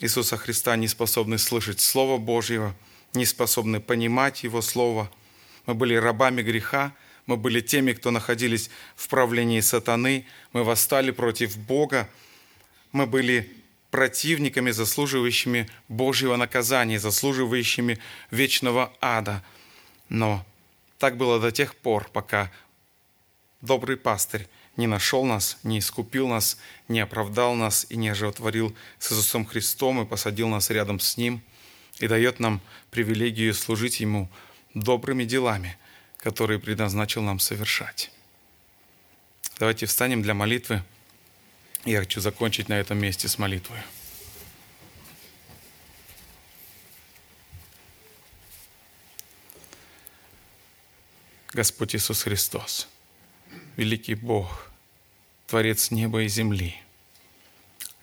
Иисуса 0.00 0.36
Христа, 0.36 0.76
не 0.76 0.88
способны 0.88 1.38
слышать 1.38 1.80
Слово 1.80 2.18
Божьего, 2.18 2.74
не 3.14 3.24
способны 3.24 3.80
понимать 3.80 4.44
Его 4.44 4.62
Слово. 4.62 5.10
Мы 5.66 5.74
были 5.74 5.94
рабами 5.94 6.42
греха– 6.42 6.94
мы 7.28 7.36
были 7.36 7.60
теми, 7.60 7.92
кто 7.92 8.10
находились 8.10 8.70
в 8.96 9.06
правлении 9.06 9.60
сатаны, 9.60 10.26
мы 10.54 10.64
восстали 10.64 11.10
против 11.10 11.58
Бога, 11.58 12.08
мы 12.90 13.06
были 13.06 13.54
противниками, 13.90 14.70
заслуживающими 14.70 15.68
Божьего 15.88 16.36
наказания, 16.36 16.98
заслуживающими 16.98 17.98
вечного 18.30 18.94
ада. 19.02 19.44
Но 20.08 20.42
так 20.98 21.18
было 21.18 21.38
до 21.38 21.52
тех 21.52 21.76
пор, 21.76 22.08
пока 22.10 22.50
добрый 23.60 23.98
пастырь 23.98 24.48
не 24.78 24.86
нашел 24.86 25.24
нас, 25.26 25.58
не 25.62 25.78
искупил 25.80 26.26
нас, 26.28 26.56
не 26.88 27.00
оправдал 27.00 27.54
нас 27.54 27.84
и 27.90 27.96
не 27.96 28.08
оживотворил 28.08 28.74
с 28.98 29.12
Иисусом 29.12 29.44
Христом 29.44 30.00
и 30.00 30.06
посадил 30.06 30.48
нас 30.48 30.70
рядом 30.70 31.00
с 31.00 31.18
Ним 31.18 31.42
и 32.00 32.08
дает 32.08 32.40
нам 32.40 32.62
привилегию 32.90 33.52
служить 33.52 34.00
Ему 34.00 34.30
добрыми 34.72 35.24
делами– 35.24 35.76
который 36.18 36.58
предназначил 36.58 37.22
нам 37.22 37.38
совершать. 37.38 38.10
Давайте 39.58 39.86
встанем 39.86 40.22
для 40.22 40.34
молитвы. 40.34 40.82
Я 41.84 42.00
хочу 42.00 42.20
закончить 42.20 42.68
на 42.68 42.74
этом 42.74 42.98
месте 42.98 43.28
с 43.28 43.38
молитвой. 43.38 43.78
Господь 51.52 51.96
Иисус 51.96 52.22
Христос, 52.22 52.88
великий 53.76 54.14
Бог, 54.14 54.67
Творец 55.48 55.90
неба 55.90 56.24
и 56.24 56.28
земли, 56.28 56.76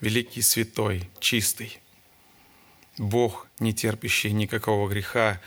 великий 0.02 0.42
святой, 0.42 1.08
чистый, 1.20 1.78
Бог, 2.98 3.46
не 3.60 3.72
терпящий 3.72 4.32
никакого 4.32 4.90
греха 4.90 5.40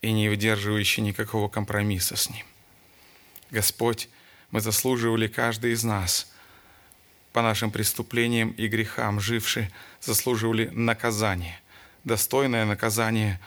и 0.00 0.12
не 0.12 0.28
выдерживающий 0.28 1.02
никакого 1.02 1.48
компромисса 1.48 2.14
с 2.14 2.30
Ним. 2.30 2.46
Господь, 3.50 4.08
мы 4.52 4.60
заслуживали 4.60 5.26
каждый 5.26 5.72
из 5.72 5.82
нас 5.82 6.30
по 7.32 7.42
нашим 7.42 7.72
преступлениям 7.72 8.50
и 8.50 8.68
грехам, 8.68 9.18
жившие, 9.18 9.72
заслуживали 10.00 10.68
наказание, 10.68 11.60
достойное 12.04 12.64
наказание 12.64 13.40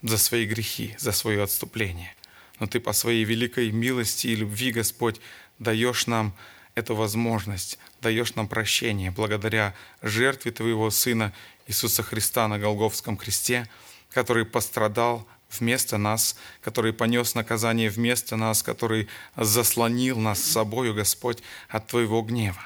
за 0.00 0.16
свои 0.16 0.46
грехи, 0.46 0.94
за 0.96 1.10
свое 1.10 1.42
отступление. 1.42 2.14
Но 2.60 2.68
Ты 2.68 2.78
по 2.78 2.92
своей 2.92 3.24
великой 3.24 3.72
милости 3.72 4.28
и 4.28 4.36
любви, 4.36 4.70
Господь, 4.70 5.20
даешь 5.58 6.06
нам 6.06 6.36
эту 6.74 6.94
возможность, 6.94 7.78
даешь 8.00 8.34
нам 8.34 8.48
прощение 8.48 9.10
благодаря 9.10 9.74
жертве 10.00 10.52
Твоего 10.52 10.90
Сына 10.90 11.32
Иисуса 11.66 12.02
Христа 12.02 12.48
на 12.48 12.58
Голговском 12.58 13.16
кресте, 13.16 13.68
который 14.10 14.44
пострадал 14.44 15.26
вместо 15.50 15.98
нас, 15.98 16.36
который 16.62 16.92
понес 16.92 17.34
наказание 17.34 17.90
вместо 17.90 18.36
нас, 18.36 18.62
который 18.62 19.08
заслонил 19.36 20.18
нас 20.18 20.42
с 20.42 20.52
собою, 20.52 20.94
Господь, 20.94 21.42
от 21.68 21.86
Твоего 21.86 22.22
гнева. 22.22 22.62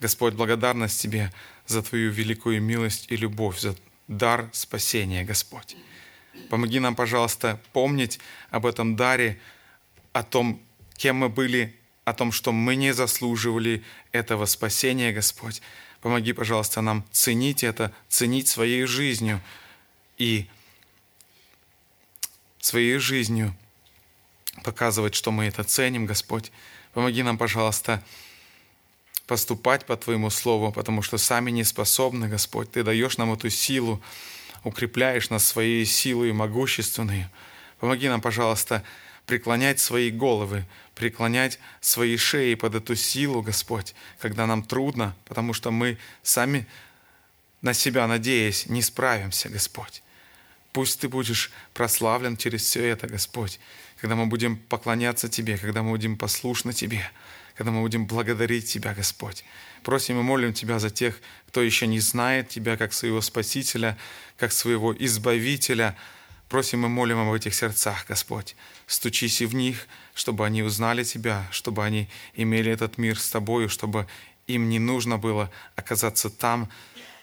Господь, 0.00 0.34
благодарность 0.34 1.00
Тебе 1.00 1.32
за 1.66 1.82
Твою 1.82 2.10
великую 2.10 2.60
милость 2.60 3.06
и 3.08 3.16
любовь, 3.16 3.58
за 3.58 3.74
дар 4.08 4.48
спасения, 4.52 5.24
Господь. 5.24 5.76
Помоги 6.50 6.78
нам, 6.78 6.94
пожалуйста, 6.94 7.58
помнить 7.72 8.20
об 8.50 8.66
этом 8.66 8.94
даре, 8.94 9.40
о 10.12 10.22
том, 10.22 10.60
кем 10.96 11.16
мы 11.16 11.28
были, 11.28 11.74
о 12.06 12.14
том, 12.14 12.30
что 12.30 12.52
мы 12.52 12.76
не 12.76 12.94
заслуживали 12.94 13.82
этого 14.12 14.46
спасения, 14.46 15.12
Господь. 15.12 15.60
Помоги, 16.00 16.32
пожалуйста, 16.32 16.80
нам 16.80 17.04
ценить 17.10 17.64
это, 17.64 17.92
ценить 18.08 18.46
своей 18.46 18.84
жизнью 18.84 19.42
и 20.16 20.46
своей 22.60 22.98
жизнью 22.98 23.56
показывать, 24.62 25.16
что 25.16 25.32
мы 25.32 25.46
это 25.46 25.64
ценим, 25.64 26.06
Господь. 26.06 26.52
Помоги 26.94 27.24
нам, 27.24 27.36
пожалуйста, 27.36 28.00
поступать 29.26 29.84
по 29.84 29.96
Твоему 29.96 30.30
Слову, 30.30 30.70
потому 30.70 31.02
что 31.02 31.18
сами 31.18 31.50
не 31.50 31.64
способны, 31.64 32.28
Господь. 32.28 32.70
Ты 32.70 32.84
даешь 32.84 33.18
нам 33.18 33.32
эту 33.32 33.50
силу, 33.50 34.00
укрепляешь 34.62 35.28
нас 35.28 35.44
своей 35.44 35.84
силой 35.84 36.32
могущественной. 36.32 37.26
Помоги 37.80 38.08
нам, 38.08 38.20
пожалуйста, 38.20 38.84
преклонять 39.26 39.80
свои 39.80 40.10
головы, 40.10 40.64
преклонять 40.94 41.58
свои 41.80 42.16
шеи 42.16 42.54
под 42.54 42.76
эту 42.76 42.94
силу, 42.96 43.42
Господь, 43.42 43.94
когда 44.18 44.46
нам 44.46 44.62
трудно, 44.62 45.14
потому 45.26 45.52
что 45.52 45.70
мы 45.70 45.98
сами 46.22 46.66
на 47.60 47.74
себя, 47.74 48.06
надеясь, 48.06 48.66
не 48.66 48.82
справимся, 48.82 49.48
Господь. 49.48 50.02
Пусть 50.72 51.00
Ты 51.00 51.08
будешь 51.08 51.50
прославлен 51.74 52.36
через 52.36 52.62
все 52.62 52.86
это, 52.86 53.06
Господь, 53.06 53.58
когда 54.00 54.14
мы 54.14 54.26
будем 54.26 54.56
поклоняться 54.56 55.28
Тебе, 55.28 55.58
когда 55.58 55.82
мы 55.82 55.90
будем 55.90 56.16
послушны 56.16 56.72
Тебе, 56.72 57.10
когда 57.56 57.72
мы 57.72 57.80
будем 57.80 58.06
благодарить 58.06 58.70
Тебя, 58.70 58.94
Господь. 58.94 59.44
Просим 59.82 60.20
и 60.20 60.22
молим 60.22 60.52
Тебя 60.52 60.78
за 60.78 60.90
тех, 60.90 61.18
кто 61.48 61.62
еще 61.62 61.86
не 61.86 62.00
знает 62.00 62.50
Тебя 62.50 62.76
как 62.76 62.92
своего 62.92 63.20
Спасителя, 63.20 63.96
как 64.36 64.52
своего 64.52 64.94
Избавителя. 64.94 65.96
Просим 66.48 66.84
и 66.84 66.88
молим 66.88 67.18
об 67.18 67.32
этих 67.32 67.54
сердцах, 67.54 68.04
Господь. 68.06 68.54
Стучись 68.86 69.40
и 69.40 69.46
в 69.46 69.54
них, 69.54 69.88
чтобы 70.14 70.46
они 70.46 70.62
узнали 70.62 71.02
Тебя, 71.02 71.46
чтобы 71.50 71.84
они 71.84 72.08
имели 72.34 72.70
этот 72.70 72.98
мир 72.98 73.18
с 73.18 73.28
Тобою, 73.30 73.68
чтобы 73.68 74.06
им 74.46 74.68
не 74.68 74.78
нужно 74.78 75.18
было 75.18 75.50
оказаться 75.74 76.30
там 76.30 76.68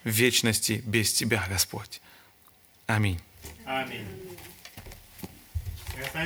в 0.03 0.09
вечности 0.09 0.83
без 0.85 1.13
Тебя, 1.13 1.45
Господь. 1.49 2.01
Аминь. 2.85 3.19
Está. 5.97 6.21